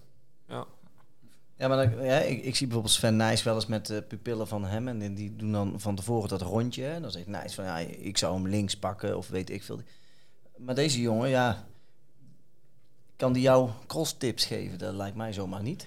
[0.48, 0.64] Ja,
[1.58, 4.64] maar dan, ja, ik, ik zie bijvoorbeeld Sven Nijs wel eens met de pupillen van
[4.64, 4.88] hem.
[4.88, 6.86] En die doen dan van tevoren dat rondje.
[6.86, 9.80] En dan zegt Nijs van, ja, ik zou hem links pakken of weet ik veel.
[10.56, 11.64] Maar deze jongen, ja,
[13.16, 14.78] kan die jou cross tips geven?
[14.78, 15.86] Dat lijkt mij zomaar niet.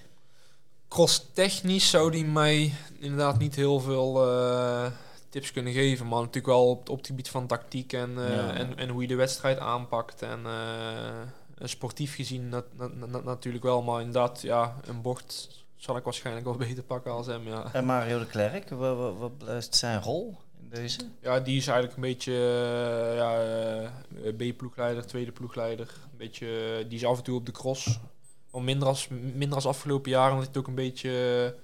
[0.88, 4.92] cross technisch zou die mij inderdaad niet heel veel eh,
[5.30, 6.08] tips kunnen geven.
[6.08, 8.54] Maar natuurlijk wel op, op het gebied van tactiek en, eh, Ja.
[8.54, 10.22] en, en hoe je de wedstrijd aanpakt.
[10.22, 13.82] En eh, sportief gezien nat- nat- nat- natuurlijk wel.
[13.82, 17.70] Maar inderdaad, ja, een bocht zal ik waarschijnlijk wel beter pakken als hem, ja.
[17.74, 21.00] En Mario de Klerk, wat, wat, wat blijft zijn rol in deze?
[21.22, 23.42] Ja, die is eigenlijk een beetje eh, ja,
[24.24, 25.88] eh, B-ploegleider, tweede ploegleider.
[26.12, 28.00] Een beetje, eh, die is af en toe op de cross.
[28.52, 31.56] Al minder als, minder als afgelopen jaren, omdat hij het ook een beetje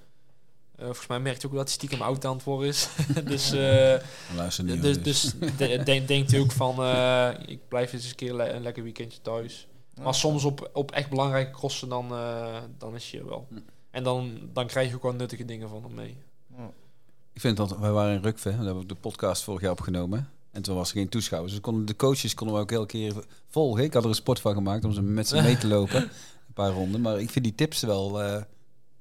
[0.75, 2.87] Eh, volgens mij merkt hij ook dat hij stiekem oud aan het worden is.
[3.25, 3.95] dus eh,
[4.35, 4.81] Luister niet.
[4.81, 8.49] dus, dus de- denk, denkt hij ook van, eh, ik blijf eens een keer le-
[8.49, 9.67] een lekker weekendje thuis.
[10.01, 13.47] Maar soms op, op echt belangrijke crossen, dan, eh, dan is hij er wel.
[13.49, 13.55] Hm.
[13.95, 16.17] En dan, dan krijg je ook wel nuttige dingen van hem mee.
[17.33, 20.29] Ik vind dat wij waren in Rukve, daar hebben we de podcast vorig jaar opgenomen.
[20.51, 21.51] En toen was er geen toeschouwers.
[21.53, 23.13] Dus konden, de coaches konden we ook elke keer
[23.49, 23.83] volgen.
[23.83, 26.01] Ik had er een sport van gemaakt om ze met ze mee te lopen.
[26.47, 27.01] Een paar ronden.
[27.01, 28.21] Maar ik vind die tips wel...
[28.23, 28.41] eh,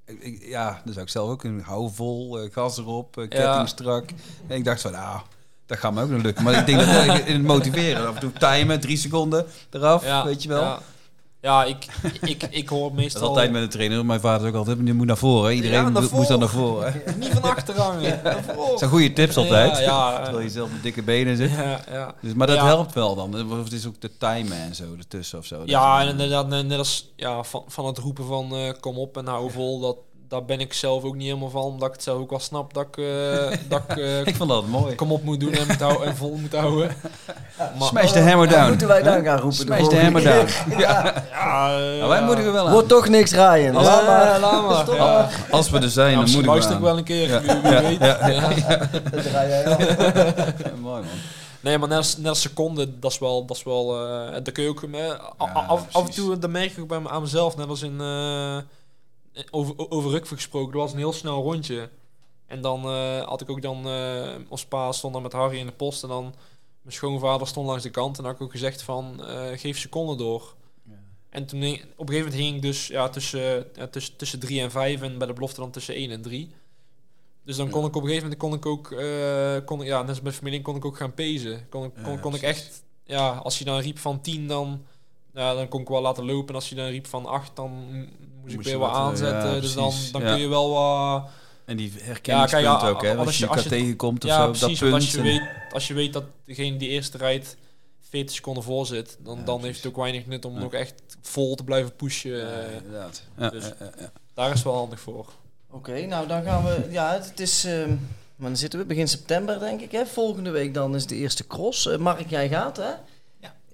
[0.07, 1.45] ik- ik- ja, dat zou ik zelf ook.
[1.45, 3.67] Een hou vol, eh, gas erop, eh, ketting Ja.
[3.67, 4.11] strak.
[4.47, 5.21] En ik dacht van, nou,
[5.67, 6.45] dat gaat me ook nog lukken.
[6.45, 8.07] Maar ik denk dat wel in het motiveren.
[8.07, 10.63] Af en toe timen, drie seconden eraf, weet je wel.
[10.63, 10.81] Ja,
[11.45, 11.87] ja ik,
[12.21, 13.29] ik, ik hoor Dat meestal...
[13.29, 14.05] altijd met de trainer.
[14.07, 15.55] Mijn vader is ook altijd, je moet naar voren.
[15.55, 16.93] Iedereen Ja, naar moet- moest dan naar voren.
[16.93, 17.19] voren.
[17.21, 18.21] Niet van achter hangen.
[18.23, 18.69] voren.
[18.71, 19.77] Dat zijn goede tips altijd.
[19.79, 21.51] Ja, ja, Terwijl je zelf met dikke benen zit.
[21.51, 22.15] ja, ja.
[22.21, 22.65] Dus, maar dat Ja.
[22.65, 23.53] helpt wel dan.
[23.53, 25.63] Of het is ook de timen en zo ertussen of zo.
[25.65, 29.17] Ja, en inderdaad, net net als ja, van, van het roepen van eh, kom op
[29.17, 29.97] en hou vol, dat,
[30.29, 32.75] daar ben ik zelf ook niet helemaal van, omdat ik het zelf ook wel snap
[32.75, 34.95] dat ik, eh, dat ik eh, Ik vond dat mooi.
[34.95, 36.97] kom op moet doen en, moet houden, en vol moet houden.
[37.79, 38.69] Maar, Smash the hammer down.
[38.69, 39.59] Moeten wij dan gaan roepen?
[39.59, 40.51] de Smash the volgende hammer down.
[40.83, 41.25] Ja.
[41.31, 41.69] ja,
[41.99, 42.25] Nou, wij ja.
[42.25, 42.73] moedigen wel aan.
[42.73, 43.75] Wordt toch niks rijden.
[43.75, 44.41] Laat maar.
[44.41, 44.83] laat maar.
[44.83, 45.29] Stop Ja.
[45.51, 47.81] Als we er zijn, Ja, dan moedigen we luister ik wel een keer, wie, wie
[47.81, 47.99] weet.
[47.99, 48.49] Ja.
[49.11, 49.77] Dat rij jij al.
[50.81, 51.05] Mooi man.
[51.61, 54.53] Nee, maar net als, net als seconde, dat is wel, dat is wel, eh daar
[54.53, 57.23] kun je ook, Ja, af, af en toe, dat merk ik ook bij me, aan
[57.23, 58.57] mezelf, net als in, eh,
[59.51, 61.91] over, over Rukve gesproken, dat was een heel snel rondje.
[62.47, 65.67] En dan eh, had ik ook dan, eh ons pa stond dan met Harry in
[65.67, 66.35] de post en dan,
[66.83, 69.79] mijn schoonvader stond langs de kant en dan had ik ook gezegd van, eh, geef
[69.79, 70.55] seconden door.
[71.29, 74.61] En toen, op een gegeven moment ging ik dus ja, tussen, ja, tussen, tussen drie
[74.61, 76.51] en vijf en bij de belofte dan tussen één en drie.
[77.45, 80.01] Dus dan kon ik op een gegeven moment kon ik ook, eh, kon ik, ja,
[80.01, 81.69] net als met familie kon ik ook gaan pezen.
[81.69, 84.85] Kon, ik- kon, Ja, kon ik echt, ja, als je dan riep van 10, dan,
[85.35, 86.49] ja, dan kon ik wel laten lopen.
[86.49, 89.55] En als je dan riep van 8, dan moest ik Moest weer wat eh, aanzetten.
[89.55, 90.31] ja, dus dan, dan Ja.
[90.33, 91.29] kun je wel wat...
[91.65, 93.17] En die herkenningspunt Ja, kijk, ja, ook, hè?
[93.17, 94.79] als Als je elkaar als je- tegenkomt of ja, zo, op precies.
[94.79, 95.03] dat punt.
[95.03, 97.57] als je, en- weet, als je weet dat degene die eerste rijdt
[98.01, 99.65] 40 seconden voor zit, dan, Ja, dan precies.
[99.65, 100.61] heeft het ook weinig nut om Ja.
[100.61, 102.31] nog echt vol te blijven pushen.
[102.39, 103.23] Ja, eh, inderdaad.
[103.39, 104.13] Ja, dus- ja, ja, ja.
[104.35, 105.27] daar is het wel handig voor.
[105.71, 106.87] Oké, nou dan gaan we.
[106.91, 107.65] Ja, het, het is.
[107.65, 107.89] ehm,
[108.37, 109.93] maar dan zitten we begin september, denk ik.
[109.93, 110.07] Hè?
[110.07, 111.87] Volgende week dan is de eerste cross.
[111.87, 112.91] Eh, Mark, jij gaat, hè?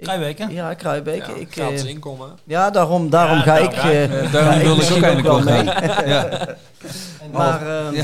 [0.00, 0.50] Kruijweken.
[0.52, 1.26] Ja, Kruijbeek.
[1.26, 2.38] Ja, ik, gratis eh, inkomen.
[2.44, 3.78] ja, daarom, daarom Ja, ga daarom ik.
[3.78, 5.64] eh, Ja, daarom ga ik wilde ik ook eigenlijk wel mee.
[6.14, 6.56] Ja.
[7.32, 7.94] Maar, ehm.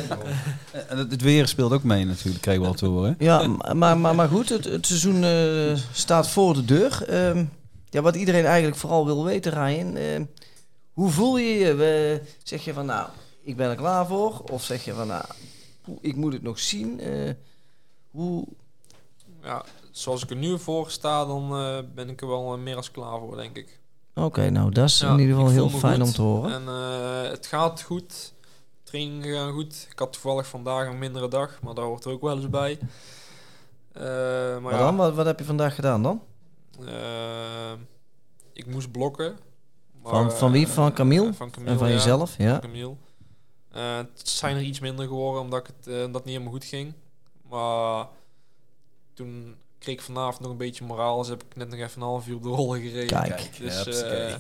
[0.89, 3.15] En het, het weer speelt ook mee natuurlijk, krijgen we al te horen.
[3.19, 7.05] Ja, maar, maar, maar goed, het, het seizoen eh, staat voor de deur.
[7.09, 7.45] Ehm,
[7.91, 9.97] ja, wat iedereen eigenlijk vooral wil weten, Ryan.
[9.97, 10.25] ehm,
[10.93, 11.75] hoe voel je je?
[11.75, 13.09] We- zeg je van, nou,
[13.45, 14.43] ik ben er klaar voor?
[14.51, 15.25] Of zeg je van, nou,
[16.01, 17.01] ik moet het nog zien?
[17.01, 17.31] Eh,
[18.11, 18.45] hoe...
[19.43, 19.65] Ja,
[19.99, 22.91] zoals ik er nu voor sta, dan eh, ben ik er wel eh, meer als
[22.91, 23.81] klaar voor, denk ik.
[24.15, 26.07] Oké, nou, dat is Ja, in ieder geval heel fijn goed.
[26.09, 26.53] om te horen.
[26.53, 28.35] En eh, het gaat goed.
[28.83, 29.87] Trainingen gaan goed.
[29.91, 32.79] Ik had toevallig vandaag een mindere dag, maar daar hoort er ook wel eens bij.
[33.95, 36.23] Maar Maar ja, dan, wat, wat heb je vandaag gedaan dan?
[38.53, 39.37] ik moest blokken.
[40.03, 40.69] Maar, Van- van wie?
[40.69, 41.35] Van Camille?
[41.35, 41.95] Van Camille, En van ja.
[41.95, 42.37] jezelf?
[42.39, 42.51] Ja.
[42.51, 42.95] Van Camille.
[43.71, 46.65] Het zijn er iets minder geworden omdat ik het, eh, dat het niet helemaal goed
[46.65, 46.93] ging.
[47.49, 48.07] Maar
[49.15, 49.57] toen
[49.87, 51.19] kreeg ik vanavond nog een beetje moraal.
[51.19, 53.07] Dus heb ik net nog even een half uur op de rollen gereden.
[53.07, 53.51] Kijk.
[53.61, 54.35] Dus, ja, eh,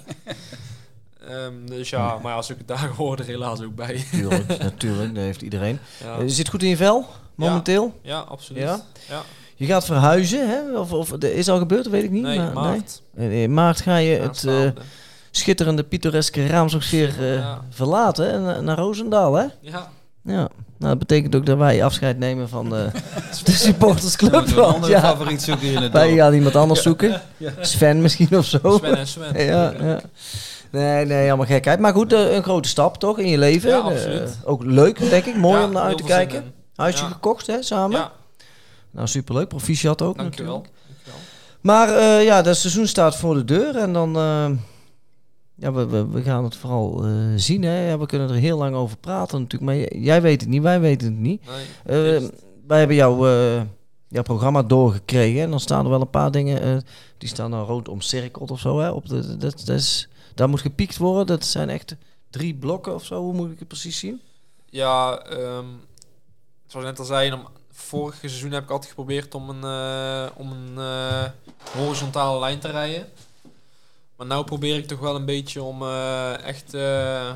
[1.44, 4.04] ehm, dus ja, maar ja, zulke dagen horen er helaas ook bij.
[4.10, 5.78] Tuurlijk, natuurlijk, dat heeft iedereen.
[6.04, 6.18] ja.
[6.18, 7.92] Eh, zit goed in je vel, momenteel?
[8.02, 8.62] ja, absoluut.
[8.62, 8.80] Ja?
[9.08, 9.22] Ja.
[9.56, 10.78] Je gaat verhuizen, hè?
[10.78, 12.22] Of, of is al gebeurd, dat weet ik niet.
[12.22, 13.02] Nee, maar, maart.
[13.14, 13.42] Nee.
[13.42, 14.74] In maart ga je het Aanstaande.
[15.30, 17.64] schitterende, pittoreske Raamsdorpsfeer eh Ja.
[17.70, 19.46] verlaten en na- naar Roosendaal, hè?
[19.60, 19.90] ja,
[20.22, 20.48] Ja.
[20.78, 22.88] Nou, dat betekent ook dat wij afscheid nemen van de,
[23.44, 24.32] de supportersclub.
[24.34, 27.20] Een andere ja, favoriet zoeken in het wij gaan iemand anders zoeken.
[27.60, 28.58] Sven misschien of zo.
[28.78, 29.44] Sven en Sven.
[29.46, 30.00] Ja, ja.
[30.70, 31.80] Nee, nee, allemaal gekheid.
[31.80, 33.70] Maar goed, eh, een grote stap toch in je leven.
[33.70, 34.38] Ja, Eh, absoluut.
[34.44, 35.36] ook leuk, denk ik.
[35.36, 36.36] Mooi Ja, om naar uit te kijken.
[36.42, 36.52] in.
[36.76, 37.10] Huisje Ja.
[37.10, 37.98] gekocht, hè, samen.
[37.98, 38.12] Ja,
[38.90, 39.48] Nou, superleuk.
[39.48, 40.54] Proficiat ook dankjewel.
[40.56, 40.82] natuurlijk.
[40.86, 41.20] dankjewel.
[41.60, 43.76] Maar eh, ja, dat seizoen staat voor de deur.
[43.76, 44.16] En dan...
[44.16, 44.46] eh,
[45.56, 47.88] ja, we, we, we gaan het vooral eh, zien, hè.
[47.88, 49.70] Ja, we kunnen er heel lang over praten natuurlijk.
[49.70, 51.42] Maar jij weet het niet, wij weten het niet.
[51.84, 52.28] Nee, Eh,
[52.66, 53.62] wij hebben jouw, eh,
[54.08, 55.42] jouw programma doorgekregen.
[55.42, 56.84] En dan staan er wel een paar dingen...
[57.18, 58.90] die staan dan rood omcirkeld of zo, hè.
[58.90, 61.26] Op de, dat, dat is, daar moet gepiekt worden.
[61.26, 61.96] Dat zijn echt
[62.30, 63.22] drie blokken of zo.
[63.22, 64.20] Hoe moet ik het precies zien?
[64.70, 65.66] Ja, ehm,
[66.66, 69.64] zoals ik net al zei, om, vorig seizoen heb ik altijd geprobeerd om een,
[70.36, 70.78] om een
[71.76, 73.06] horizontale lijn te rijden.
[74.16, 77.32] Maar nu probeer ik toch wel een beetje om eh, echt eh,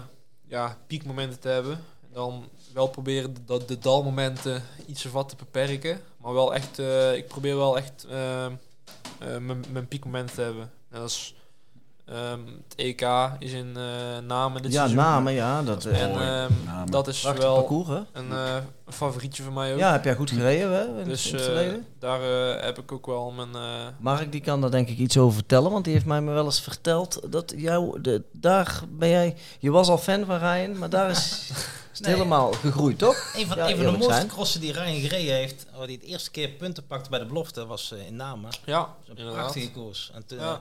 [0.46, 1.72] ja, piekmomenten te hebben.
[2.02, 6.00] En dan wel proberen de, de, dalmomenten iets of wat te beperken.
[6.16, 8.06] Maar wel echt, eh, ik probeer wel echt
[9.18, 10.70] mijn- piekmomenten te hebben.
[12.10, 13.02] Ehm, het EK
[13.38, 13.82] is in eh
[14.26, 14.98] Namen dit ja, seizoen.
[14.98, 15.62] namen, ja.
[15.62, 16.90] Dat, Dat is eh, En ehm, Namen.
[16.90, 18.00] dat is prachtig wel parcours, hè?
[18.12, 18.56] een eh,
[18.88, 19.78] favorietje van mij ook.
[19.78, 21.00] Ja, heb jij goed gereden, hè?
[21.00, 21.86] In, dus in het verleden?
[21.98, 22.20] daar
[22.64, 23.54] heb ik ook wel mijn...
[23.54, 26.32] eh, Mark die kan daar denk ik iets over vertellen, want die heeft mij me
[26.32, 30.78] wel eens verteld dat jou, de, daar ben jij, je was al fan van Ryan,
[30.78, 31.56] maar daar is, is
[31.98, 32.14] het Nee.
[32.14, 33.32] helemaal gegroeid, toch?
[33.36, 34.26] Een van, Ja, een van de mooiste zijn.
[34.26, 37.66] crossen die Ryan gereden heeft, waar hij het eerste keer punten pakte bij de belofte,
[37.66, 38.50] was in Namen.
[38.64, 39.34] ja, is een inderdaad.
[39.42, 40.10] prachtige koers.
[40.14, 40.60] En toen, Ja.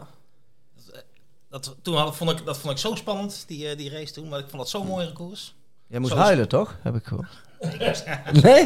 [1.49, 4.29] Dat, toen had, vond ik, dat vond ik zo spannend, die, eh, die race toen.
[4.29, 5.55] Maar ik vond dat zo'n mooie koers.
[5.87, 6.77] Jij moest Zo- huilen, toch?
[6.81, 7.29] Heb ik gehoord.
[8.43, 8.65] nee?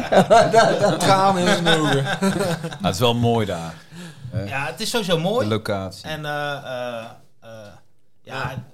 [0.98, 2.02] Tranen in zijn ogen.
[2.60, 3.74] Nou, het is wel mooi daar.
[4.46, 5.46] Ja, het is sowieso De mooi.
[5.48, 6.04] locatie.
[6.08, 7.04] En eh,
[7.40, 7.72] eh,
[8.22, 8.64] ja,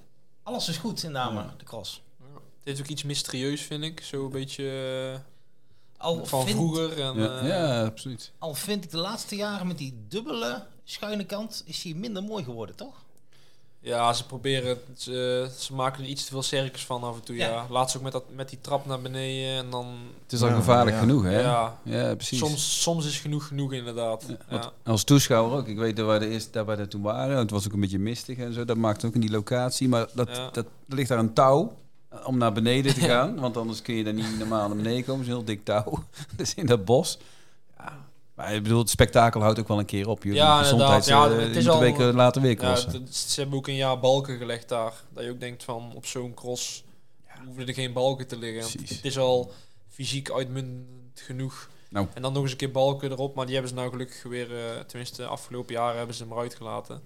[0.43, 2.01] alles is goed in Namen, de cross.
[2.33, 4.01] Het heeft ook iets mysterieus, vind ik.
[4.03, 5.19] Zo een beetje
[5.97, 7.01] Al van vind, vroeger.
[7.01, 8.31] En, ja, ja, absoluut.
[8.39, 12.43] al vind ik de laatste jaren met die dubbele schuine kant, is hij minder mooi
[12.43, 13.03] geworden, toch?
[13.83, 17.23] Ja, ze proberen, het, ze, ze maken er iets te veel circus van af en
[17.23, 17.35] toe.
[17.35, 17.47] Ja.
[17.47, 17.65] Ja.
[17.69, 19.87] Laatst ook met, dat, met die trap naar beneden en dan...
[20.23, 21.01] Het is al Ja, gevaarlijk ja.
[21.01, 21.39] genoeg, hè?
[21.41, 22.39] Ja, Ja, precies.
[22.39, 24.23] soms, soms is genoeg genoeg inderdaad.
[24.27, 25.67] Ja, Ja, want Als toeschouwer ook.
[25.67, 27.37] Ik weet dat wij de eerste daar wij daar toen waren.
[27.37, 28.65] Het was ook een beetje mistig en zo.
[28.65, 29.87] Dat maakt ook in die locatie.
[29.89, 30.49] Maar dat, Ja.
[30.51, 31.73] dat, er ligt daar een touw
[32.23, 33.39] om naar beneden te gaan.
[33.39, 35.19] Want anders kun je daar niet normaal naar beneden komen.
[35.25, 36.03] Het is een heel dik touw.
[36.37, 37.17] dus in dat bos.
[37.77, 37.97] Ja.
[38.41, 40.23] Maar ik bedoel, het spektakel houdt ook wel een keer op.
[40.23, 41.05] Jullie Ja, gezondheid.
[41.05, 42.91] Ja, eh, het je is al- een week later weer Ja, crossen.
[42.91, 44.93] het- ze hebben ook een jaar balken gelegd daar.
[45.13, 46.83] Dat je ook denkt van op zo'n cross
[47.45, 48.71] hoeven er geen balken te liggen.
[48.71, 48.95] Precies.
[48.95, 49.51] Het is al
[49.89, 50.85] fysiek uitmuntend
[51.15, 51.69] genoeg.
[51.89, 52.07] Nou.
[52.13, 53.35] En dan nog eens een keer balken erop.
[53.35, 56.31] Maar die hebben ze nou gelukkig weer, eh, tenminste de afgelopen jaren hebben ze hem
[56.31, 57.01] eruit gelaten.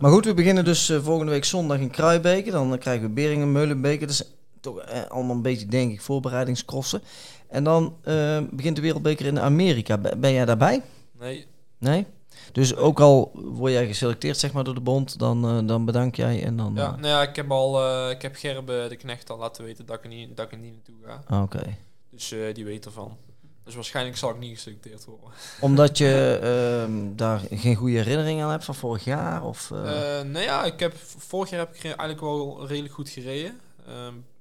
[0.00, 2.50] Maar goed, we beginnen dus eh, volgende week zondag in Kruibeke.
[2.50, 4.00] Dan eh, krijgen we Beringen, Meulenbeke.
[4.06, 4.22] Dat is
[4.60, 7.02] toch eh, allemaal een beetje, denk ik, voorbereidingscrossen.
[7.48, 9.98] En dan eh, begint de Wereldbeker in Amerika.
[10.16, 10.82] Ben jij daarbij?
[11.18, 11.46] Nee,
[11.78, 12.06] Nee?
[12.52, 16.16] Dus ook al word jij geselecteerd zeg maar, door de bond, dan, eh, dan bedank
[16.16, 16.72] jij en dan...
[16.76, 19.86] ja, eh, nou ja, ik heb al, ik heb Gerbe de Knecht al laten weten
[19.86, 21.22] dat ik er niet, dat ik er niet naartoe ga.
[21.26, 21.76] ah, Oké.
[22.10, 23.16] Dus die weet ervan.
[23.64, 25.28] Dus waarschijnlijk zal ik niet geselecteerd worden.
[25.60, 29.44] Omdat je ehm, daar geen goede herinnering aan hebt van vorig jaar?
[29.44, 29.80] Of, Eh
[30.22, 33.60] nou ja, ik heb, vorig jaar heb ik eigenlijk wel redelijk goed gereden.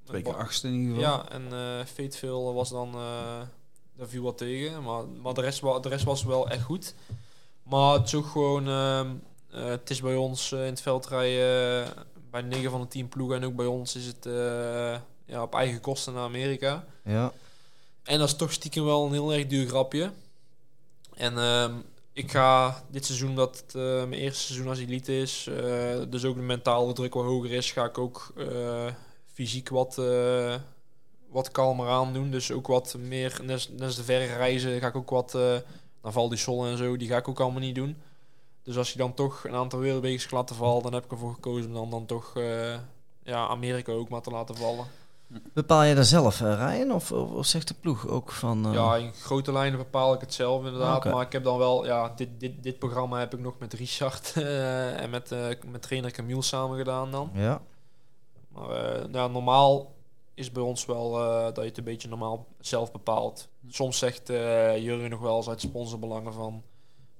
[0.07, 1.11] Twee keer achtste in ieder geval.
[1.11, 3.41] Ja, en eh Fateville was dan, eh
[3.97, 4.83] daar viel wat tegen.
[4.83, 6.95] Maar, maar de, rest, de rest was wel echt goed.
[7.63, 9.07] Maar het is ook gewoon, ehm,
[9.51, 11.93] eh, het is bij ons in het veldrijden,
[12.29, 14.25] bij 9 van de 10 ploegen en ook bij ons is het
[15.25, 16.85] ja, op eigen kosten naar Amerika.
[17.03, 17.33] ja.
[18.03, 20.11] En dat is toch stiekem wel een heel erg duur grapje.
[21.13, 21.73] En ehm,
[22.13, 25.49] ik ga dit seizoen, dat het mijn eerste seizoen als elite is,
[26.09, 28.33] dus ook de mentale druk wat hoger is, ga ik ook
[29.37, 30.55] fysiek wat, eh,
[31.29, 32.31] wat kalmer aan doen.
[32.31, 35.41] Dus ook wat meer, net als- de verre reizen, ga ik ook wat eh,
[36.03, 37.97] naar Val di Sol en zo, die ga ik ook allemaal niet doen.
[38.63, 41.67] Dus als je dan toch een aantal wereldbekers laten vallen, dan heb ik ervoor gekozen
[41.67, 42.75] om dan, dan toch eh,
[43.23, 44.85] ja, Amerika ook maar te laten vallen.
[45.53, 46.91] Bepaal je daar zelf, eh, Ryan?
[46.91, 48.67] Of, of, of zegt de ploeg ook van...
[48.71, 50.97] Ja, in grote lijnen bepaal ik het zelf inderdaad.
[50.97, 51.09] Oké.
[51.09, 54.33] Maar ik heb dan wel, ja, dit, dit, dit programma heb ik nog met Richard
[55.03, 55.29] en met,
[55.71, 57.29] met trainer Camille samen gedaan dan.
[57.33, 57.61] ja.
[58.59, 59.95] Maar eh, ja, normaal
[60.33, 63.47] is bij ons wel eh, dat je het een beetje normaal zelf bepaalt.
[63.69, 66.61] Soms zegt eh Jurgen nog wel eens uit sponsorbelangen van...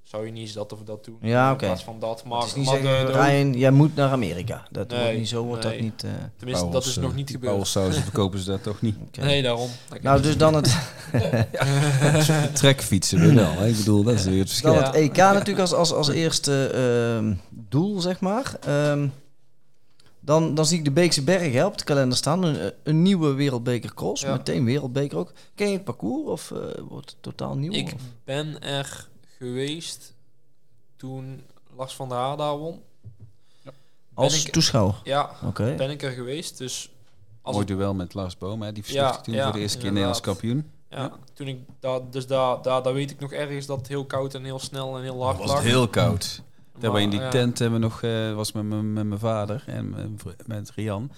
[0.02, 1.18] Zou je niet eens dat of dat doen?
[1.20, 1.64] Ja, In oké.
[1.66, 2.24] plaats van dat.
[2.24, 4.62] Maar, het is niet maar zeggen, de- de- Ryan, jij moet naar Amerika.
[4.70, 5.72] Dat Nee, wordt niet zo, wordt nee.
[5.72, 6.02] dat niet...
[6.04, 7.52] eh, Tenminste, dat is nog niet gebeurd.
[7.52, 8.96] Powersausen verkopen ze dat toch niet.
[9.16, 9.68] Nee, daarom.
[10.02, 10.76] Nou, dus dan het,
[12.52, 13.50] Trekfietsen weer wel.
[13.52, 13.66] Hè?
[13.66, 14.74] Ik bedoel, dat is weer het verschil.
[14.74, 18.56] dan het EK natuurlijk als, als, als eerste ehm, doel, zeg maar.
[18.66, 19.08] Ehm,
[20.28, 22.42] dan, dan zie ik de Beekse Bergen hè, op de kalender staan.
[22.42, 24.22] Een, een nieuwe wereldbeker cross.
[24.22, 24.32] Ja.
[24.32, 25.32] Meteen wereldbeker ook.
[25.54, 26.58] Ken je het parcours of eh,
[26.88, 27.72] wordt het totaal nieuw?
[27.72, 28.00] Ik of?
[28.24, 29.08] ben er
[29.38, 30.14] geweest
[30.96, 31.42] toen
[31.76, 32.80] Lars van der Haar daar won.
[34.14, 34.94] Als ik- toeschouwer?
[35.04, 35.74] Ja, Oké.
[35.76, 36.58] ben ik er geweest.
[36.58, 36.90] Dus
[37.42, 38.62] als Mooi ik- duel met Lars Boom.
[38.62, 38.72] Hè?
[38.72, 40.70] Die versloeg Ja, toen ja, voor de eerste keer Nederlands kampioen.
[40.90, 41.12] ja, Ja.
[41.34, 44.34] toen ik daar, dus daar, daar, daar weet ik nog ergens dat het heel koud
[44.34, 46.42] en heel snel en heel hard was het heel koud.
[46.80, 47.28] Daar in die ja.
[47.28, 51.10] tent hebben we nog, eh, was met, mijn- met mijn vader en met, met Rian,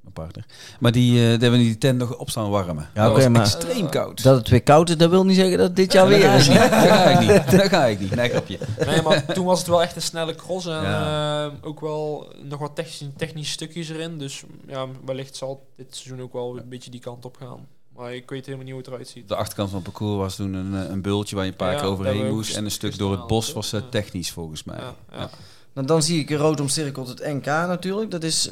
[0.00, 0.44] mijn partner.
[0.80, 2.88] Maar die, eh, daar hebben we in die tent nog op staan warmen.
[2.94, 4.22] Ja, dat oké, was maar- extreem koud.
[4.22, 6.34] Dat het weer koud is, dat wil niet zeggen dat het dit jaar Ja, weer
[6.34, 6.48] is.
[6.48, 6.80] ga ik niet.
[6.80, 7.50] Daar ga ik niet.
[7.58, 8.14] Daar ga ik niet.
[8.14, 8.58] Nee, grapje.
[8.86, 11.44] Nee, maar toen was het wel echt een snelle cross en Ja.
[11.46, 14.18] eh, ook wel nog wat technisch, technische stukjes erin.
[14.18, 17.66] Dus ja, wellicht zal dit seizoen ook wel een beetje die kant op gaan.
[18.00, 19.28] Maar ik weet helemaal niet hoe het eruit ziet.
[19.28, 21.72] De achterkant van het parcours was toen een, eh, een bultje waar je een paar
[21.72, 22.56] Ja, keer overheen moest.
[22.56, 23.80] En een stuk door het bos was ja.
[23.90, 24.76] technisch volgens mij.
[24.78, 25.18] Ja, ja.
[25.20, 25.30] Ja.
[25.72, 28.10] Nou, dan zie ik rood omcirkeld het NK natuurlijk.
[28.10, 28.50] Dat is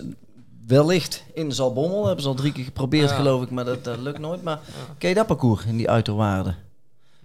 [0.67, 2.05] wellicht in Zalbommel.
[2.07, 3.17] Hebben ze al drie keer geprobeerd Ja.
[3.17, 4.43] geloof ik, maar dat, dat lukt nooit.
[4.43, 4.95] Maar Ja.
[4.99, 6.57] ken je dat parcours in die uiterwaarden?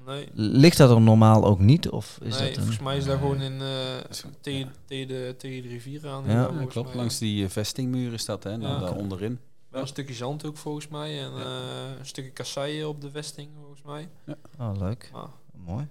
[0.05, 1.89] Nee, Ligt dat er normaal ook niet?
[1.89, 2.55] Of is nee dat een...
[2.55, 3.67] volgens mij is dat gewoon in, eh,
[4.41, 6.24] tegen, tegen, de, tegen de rivier aan.
[6.28, 6.51] Ja.
[6.69, 6.88] Klopt.
[6.88, 6.97] mij.
[6.97, 8.57] Langs die vestingmuur is dat, hè?
[8.57, 8.80] Nou, Ja.
[8.80, 9.39] daar onderin.
[9.74, 11.19] Wel een stukje zand ook volgens mij.
[11.24, 11.39] En Ja.
[11.43, 14.09] eh, een stukje kasseien op de vesting volgens mij.
[14.59, 15.09] Oh, leuk.
[15.13, 15.24] Ah,
[15.65, 15.88] Mooi.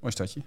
[0.00, 0.42] Mooi stadje.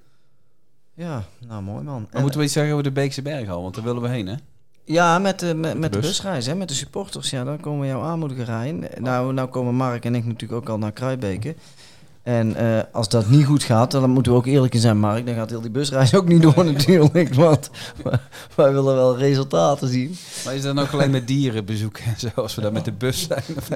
[0.94, 2.08] Ja, nou mooi man.
[2.12, 3.62] Maar moeten we iets zeggen over de Beekse Berghal?
[3.62, 4.36] Want daar willen we heen, hè?
[4.84, 6.08] Ja, met de, met, met de bus.
[6.08, 7.30] busreis, hè, met de supporters.
[7.30, 8.86] Ja, dan komen we jou aanmoedigen, Rijn.
[8.98, 11.56] Nou, nou komen Mark en ik natuurlijk ook al naar Kruijbeke.
[12.30, 15.26] En eh, als dat niet goed gaat, dan moeten we ook eerlijk in zijn, Mark.
[15.26, 17.34] Dan gaat heel die busreis ook niet door natuurlijk.
[17.34, 17.70] Want
[18.56, 20.18] wij willen wel resultaten zien.
[20.46, 22.92] Maar is dat nou gelijk met dieren bezoeken en zo, als we daar met de
[22.92, 23.44] bus zijn?
[23.58, 23.70] Of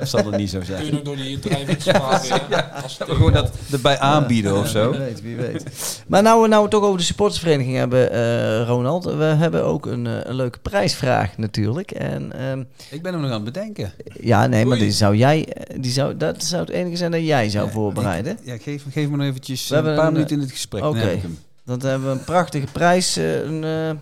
[0.08, 0.94] zal dat niet zo kun je zijn?
[0.94, 2.40] nog door die drijvingsstraten.
[2.50, 4.90] ja, We gewoon dat erbij aanbieden of zo.
[4.90, 5.64] Wie weet, wie weet.
[6.06, 9.04] Maar nou we nou het toch over de supportersvereniging hebben, eh, Ronald.
[9.04, 11.90] We hebben ook een, eh, een leuke prijsvraag natuurlijk.
[11.90, 13.92] En ehm, Ik ben hem nog aan het bedenken.
[14.20, 17.48] ja, nee, maar die zou jij, die zou, dat zou het enige zijn dat jij
[17.48, 18.38] zou Ja, voorbereiden.
[18.42, 20.82] Ja, geef, geef me nog eventjes We een paar een, minuten in het gesprek.
[20.82, 20.98] dan oké.
[20.98, 21.38] hem.
[21.64, 23.16] Dan hebben we een prachtige prijs.
[23.16, 23.98] eh, een, eh, een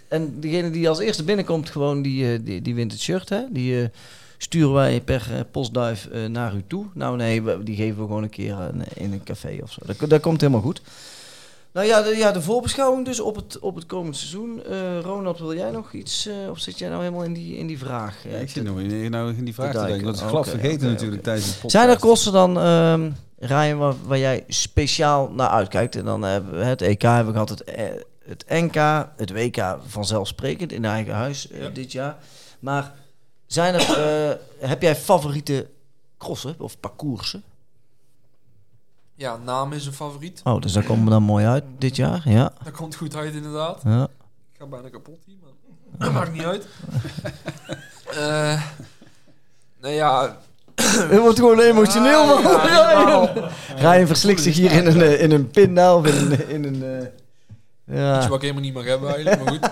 [0.09, 3.29] en degene die als eerste binnenkomt, gewoon die, eh, die, wint het shirt.
[3.29, 3.41] Hè?
[3.51, 3.89] Die eh,
[4.37, 6.87] sturen wij per eh, postduif naar u toe.
[6.95, 8.57] Nou nee, die geven we gewoon een keer
[8.95, 9.81] in een café of zo.
[9.87, 10.81] Dat, dat komt helemaal goed.
[11.73, 14.63] Nou ja, de, ja, de voorbeschouwing dus op het, op het komend seizoen.
[14.65, 16.27] Eh, Ronald, wil jij nog iets?
[16.27, 18.25] eh, of zit jij nou helemaal in die, in die vraag?
[18.25, 20.05] eh, Ja, ik zit nog in, nou in die vraag te denken.
[20.05, 21.23] Dat is glad vergeten natuurlijk oké.
[21.23, 21.73] tijdens de podcast.
[21.73, 25.97] Zijn er kosten dan, ehm Ryan, waar, waar jij speciaal naar uitkijkt?
[25.97, 27.65] En dan hebben we het EK hebben we gehad, het,
[28.25, 28.75] het NK,
[29.17, 31.69] het WK vanzelfsprekend in eigen huis Ja.
[31.69, 32.17] dit jaar.
[32.59, 32.93] Maar
[33.47, 35.67] zijn er, heb jij favoriete
[36.19, 37.43] crossen of parcoursen?
[39.19, 40.41] Ja, naam is een favoriet.
[40.45, 42.53] Oh, dus daar komen we dan mooi uit dit jaar, ja.
[42.65, 43.81] Dat komt goed uit inderdaad.
[43.85, 44.03] ja.
[44.53, 45.51] Ik ga bijna kapot hier, maar
[45.99, 46.67] dat maakt niet uit.
[48.09, 48.63] Eh
[49.81, 50.37] nou ja...
[50.81, 52.37] Het wordt gewoon emotioneel, man.
[52.45, 52.99] Ah, ja, Ryan.
[52.99, 53.51] helemaal.
[53.77, 56.49] Ryan verslikt zich hier in een, eh, in een pinda of in een...
[56.49, 57.07] In een eh,
[57.95, 58.29] Iets ja.
[58.29, 59.63] wat ik helemaal niet mag hebben eigenlijk, maar goed.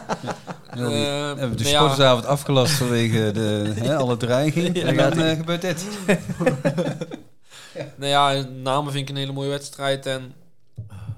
[0.70, 4.76] Eh, We hebben de nou ja, sportersavond afgelast vanwege de, hè, alle dreiging.
[4.78, 5.30] Ja, en dan ja.
[5.30, 5.84] eh, gebeurt dit.
[7.98, 10.06] Nou ja, Namen vind ik een hele mooie wedstrijd.
[10.06, 10.32] En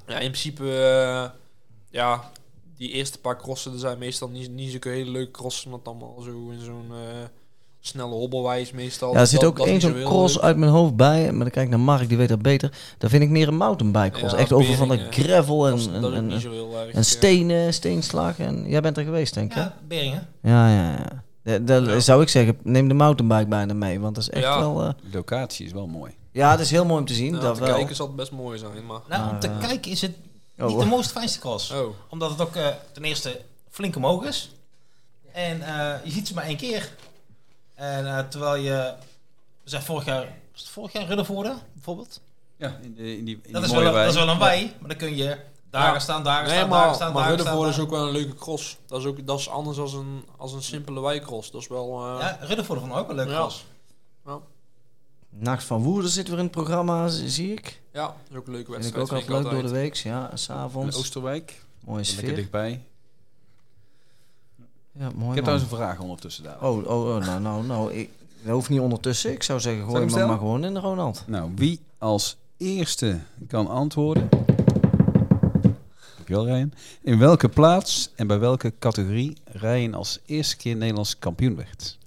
[0.06, 1.24] ja, in principe, eh,
[1.90, 2.30] ja,
[2.76, 5.70] die eerste paar crossen, er zijn meestal niet, niet zulke hele leuke crossen.
[5.70, 6.98] Want allemaal zo in zo'n eh,
[7.80, 9.12] snelle hobbelwijs meestal.
[9.12, 10.42] Ja, er zit Dat- ook één zo'n zo heel cross leuk.
[10.44, 11.22] uit mijn hoofd bij.
[11.32, 12.72] Maar dan kijk ik naar Mark, die weet dat beter.
[12.98, 14.32] Daar vind ik meer een mountainbike cross.
[14.32, 16.00] Ja, Echt over van de gravel en, Dat is, en,
[16.30, 16.90] dat heel erg.
[16.94, 18.38] en stenen, steenslag.
[18.38, 19.56] En jij bent er geweest, denk ik.
[19.56, 19.62] hè?
[19.62, 20.26] Ja, Beringen.
[20.42, 21.22] Ja, ja, ja.
[21.42, 22.00] Da- da- Ja.
[22.00, 24.00] zou ik zeggen, neem de mountainbike bijna mee.
[24.00, 24.58] Want dat is echt Ja.
[24.58, 24.82] wel...
[24.82, 26.12] eh, De locatie is wel mooi.
[26.30, 27.34] Ja, het is heel mooi om te zien.
[27.34, 27.74] Ja, dat te wel.
[27.74, 29.00] kijken zal het best mooi zijn, maar...
[29.08, 30.12] Nou, om te eh, kijken is het
[30.58, 31.70] Oh, niet de mooiste fijnste cross.
[31.70, 34.50] Oh, Omdat het ook eh, ten eerste flink omhoog is.
[35.32, 36.92] En eh, je ziet ze maar één keer.
[37.74, 38.94] En eh, terwijl je...
[39.64, 40.22] We zijn vorig jaar...
[40.52, 42.20] Was het vorig jaar Ruddervoorde, bijvoorbeeld?
[42.56, 44.24] Ja, in, de, in die, in Dat die is, mooie wel, een- dat is wei.
[44.26, 44.72] wel een wei.
[44.78, 45.38] Maar dan kun je
[45.70, 45.98] daar Ja.
[45.98, 47.28] staan, daar nee, staan, daar staan, maar.
[47.28, 48.76] Ruddervoorde is ook wel een leuke cross.
[48.86, 51.50] Dat is, ook, dat is anders als een, als een simpele wijkcross.
[51.50, 52.04] Dat is wel...
[52.06, 53.36] eh, Ja, Ruddervoorde vond ik ook een leuke Ja.
[53.36, 53.64] cross.
[55.30, 57.80] Nacht van Woerden zit weer in het programma, zie ik.
[57.92, 59.24] ja, dat is ook een leuke Vind ik wedstrijd.
[59.24, 59.94] ook altijd leuk door de week.
[59.94, 60.96] Ja, In.
[60.96, 61.62] Oosterwijk.
[61.84, 62.34] Mooie Lekker sfeer.
[62.34, 62.82] dichtbij.
[64.92, 66.62] Ja, mooi Ik heb trouwens een vraag ondertussen daar.
[66.62, 67.92] Oh, oh, oh, nou, nou, nou.
[67.92, 68.10] Ik,
[68.42, 69.32] dat hoeft niet ondertussen.
[69.32, 71.24] Ik zou zeggen, gooi hem maar gewoon in de Ronald.
[71.26, 73.18] Nou, wie als eerste
[73.48, 74.28] kan antwoorden?
[76.16, 76.72] Dankjewel, Ryan.
[77.00, 81.98] In welke plaats en bij welke categorie Ryan als eerste keer Nederlands kampioen werd?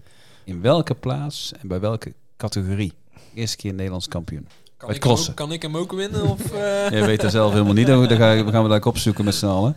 [0.43, 2.93] In welke plaats en bij welke categorie
[3.33, 4.47] eerste keer Nederlands kampioen?
[4.77, 6.23] Kan ik, hem ook, kan ik hem ook winnen?
[6.23, 6.89] Of, eh?
[6.97, 7.87] Jij weet dat zelf helemaal niet.
[7.87, 9.75] Dan gaan we gaan we daar opzoeken met z'n allen.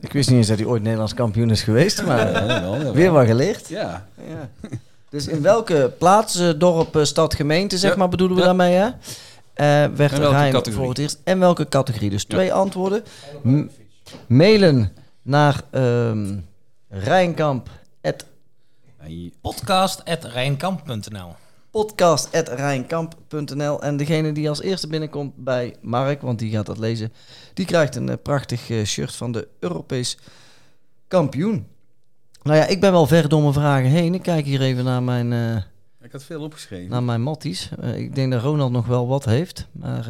[0.00, 3.26] Ik wist niet eens dat hij ooit Nederlands kampioen is geweest, maar Ja, weer wat
[3.26, 3.68] geleerd.
[3.68, 4.50] Ja, Ja.
[5.10, 7.96] Dus in welke plaats, eh, dorp, eh, stad, gemeente, zeg Ja.
[7.96, 8.48] maar, bedoelen we Ja.
[8.48, 8.86] daarmee, hè?
[8.86, 8.94] Eh
[9.96, 10.78] werd En welke Rijn categorie?
[10.80, 11.18] voor het eerst.
[11.24, 12.10] En welke categorie?
[12.10, 13.02] Dus twee antwoorden.
[13.42, 13.64] M-
[14.26, 16.34] mailen naar ehm
[16.88, 17.68] Rijnkamp
[18.00, 18.14] En
[19.22, 21.34] je- Podcast.rijnkamp.nl
[21.72, 27.12] podcast.rijnkamp.nl En degene die als eerste binnenkomt bij Mark, want die gaat dat lezen,
[27.54, 30.18] die krijgt een eh, prachtig eh, shirt van de Europees
[31.08, 31.66] kampioen.
[32.42, 34.14] Nou ja, ik ben wel ver door mijn vragen heen.
[34.14, 35.56] Ik kijk hier even naar mijn, eh
[36.00, 36.90] Ik had veel opgeschreven.
[36.90, 37.68] naar mijn matties.
[37.94, 39.66] Ik denk dat Ronald nog wel wat heeft.
[39.72, 40.08] Maar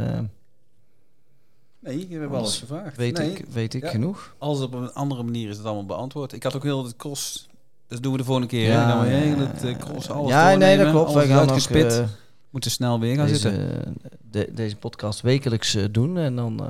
[1.81, 2.97] nee, je hebt Alles alles gevraagd.
[2.97, 3.89] weet nee, ik, weet ik Ja.
[3.91, 4.35] genoeg.
[4.39, 6.33] Alles op een andere manier is het allemaal beantwoord.
[6.33, 7.49] Ik had ook heel het cross...
[7.93, 8.69] Dat doen we de volgende keer.
[8.69, 11.13] Ja, dan we heel het eh, cross, alles ja, nee, dat klopt.
[11.13, 12.09] Wij alles gaan nog eh,
[12.51, 13.97] Moeten snel weer gaan deze, zitten.
[14.31, 16.19] de- deze podcast wekelijks eh, doen.
[16.19, 16.67] En dan, eh,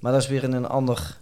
[0.00, 1.16] maar dat is weer in een ander,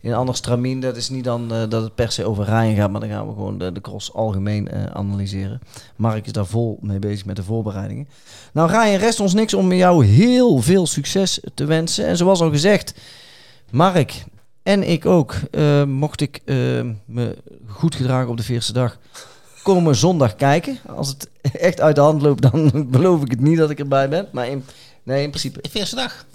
[0.00, 0.80] in een ander stramien.
[0.80, 3.26] Dat is niet dan eh, dat het per se over Ryan gaat, maar dan gaan
[3.26, 5.60] we gewoon de, de cross algemeen eh, analyseren.
[5.96, 8.08] Mark is daar vol mee bezig met de voorbereidingen.
[8.52, 12.06] Nou Ryan, rest ons niks om jou heel veel succes te wensen.
[12.06, 12.94] En zoals al gezegd,
[13.70, 14.24] Mark
[14.62, 16.56] en ik ook, eh, mocht ik eh,
[17.04, 17.36] me
[17.66, 18.98] goed gedragen op de eerste dag,
[19.62, 20.78] komen zondag kijken.
[20.86, 21.28] Als het
[21.68, 24.28] echt uit de hand loopt, dan beloof ik het niet dat ik erbij ben.
[24.32, 24.64] Maar in,
[25.02, 25.60] nee, in principe...
[25.60, 26.26] De eerste dag.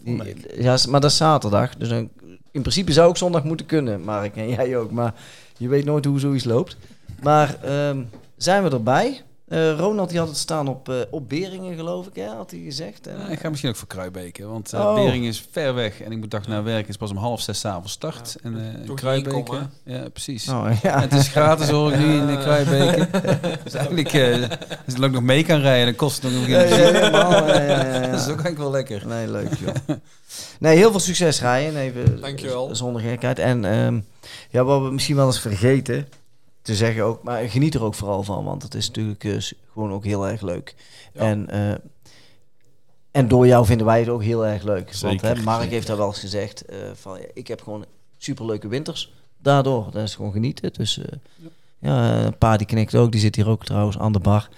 [0.57, 1.75] Ja, maar dat is zaterdag.
[1.75, 2.09] Dus dan,
[2.51, 4.35] in principe zou ik zondag moeten kunnen, Mark.
[4.35, 4.91] En jij ook.
[4.91, 5.13] Maar
[5.57, 6.77] je weet nooit hoe zoiets loopt.
[7.21, 8.01] Maar ehm,
[8.37, 9.21] zijn we erbij?
[9.47, 12.59] Eh, Ronald die had het staan op, eh, op Beringen, geloof ik, hè, had hij
[12.59, 13.07] gezegd.
[13.07, 14.95] En, Ja, ik ga misschien ook voor Kruibeke, want uh, Oh.
[14.95, 16.87] Bering is ver weg en ik moet dag naar werk.
[16.87, 18.35] is pas om half zes 's avonds start.
[18.43, 20.49] Ja, en uh, Kruibeke, ja precies.
[20.49, 20.93] oh, ja.
[20.95, 23.07] En het is gratis hoor ik nu in de Kruibeke.
[23.63, 24.47] dus eigenlijk, uh,
[24.85, 27.47] als ik ook nog mee kan rijden, dan kost het nog een Ja, ja, helemaal,
[27.47, 27.99] ja, ja, ja, ja.
[27.99, 29.07] Dat is ook eigenlijk wel lekker.
[29.07, 29.97] Nee, leuk joh.
[30.59, 31.75] Nee, heel veel succes Ryan.
[31.75, 32.75] Even Dankjewel.
[32.75, 33.39] Zonder gekheid.
[33.39, 33.99] En ehm,
[34.49, 36.07] ja, wat we misschien wel eens vergeten
[36.67, 39.91] te zeggen ook, maar geniet er ook vooral van, want het is natuurlijk s- gewoon
[39.91, 40.75] ook heel erg leuk.
[41.13, 41.19] Ja.
[41.21, 41.75] En, eh,
[43.11, 44.83] en door jou vinden wij het ook heel erg leuk.
[44.85, 45.73] want Zeker, hè, Mark zeker.
[45.73, 47.85] heeft daar wel eens gezegd eh, van, ja, ik heb gewoon
[48.17, 49.13] superleuke winters.
[49.41, 50.73] Daardoor, dat is gewoon genieten.
[50.73, 51.05] Dus eh,
[51.79, 54.49] ja, een pa die knikt ook, die zit hier ook trouwens aan de bar.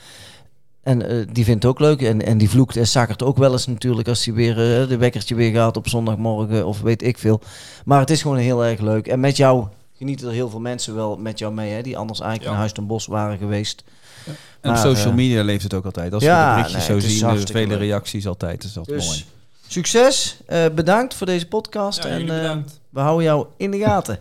[0.82, 2.02] En eh, die vindt het ook leuk.
[2.02, 4.56] En, en die vloekt en zakkert ook wel eens natuurlijk als hij weer
[4.88, 7.42] de wekkertje weer gaat op zondagmorgen of weet ik veel.
[7.86, 9.08] Maar het is gewoon heel erg leuk.
[9.08, 9.68] En met jou
[10.00, 12.54] genieten er heel veel mensen wel met jou mee, hè, die anders eigenlijk Ja.
[12.56, 13.84] in Huis ten Bos waren geweest.
[14.62, 16.14] En op social eh, media leeft het ook altijd.
[16.14, 17.80] Als ja, we de berichtjes nee, zo zien, de hartstikke vele leuk.
[17.80, 19.26] reacties altijd, is dat Dus mooi.
[19.68, 22.58] succes, eh, bedankt voor deze podcast Ja, en eh,
[22.90, 24.20] we houden jou in de gaten.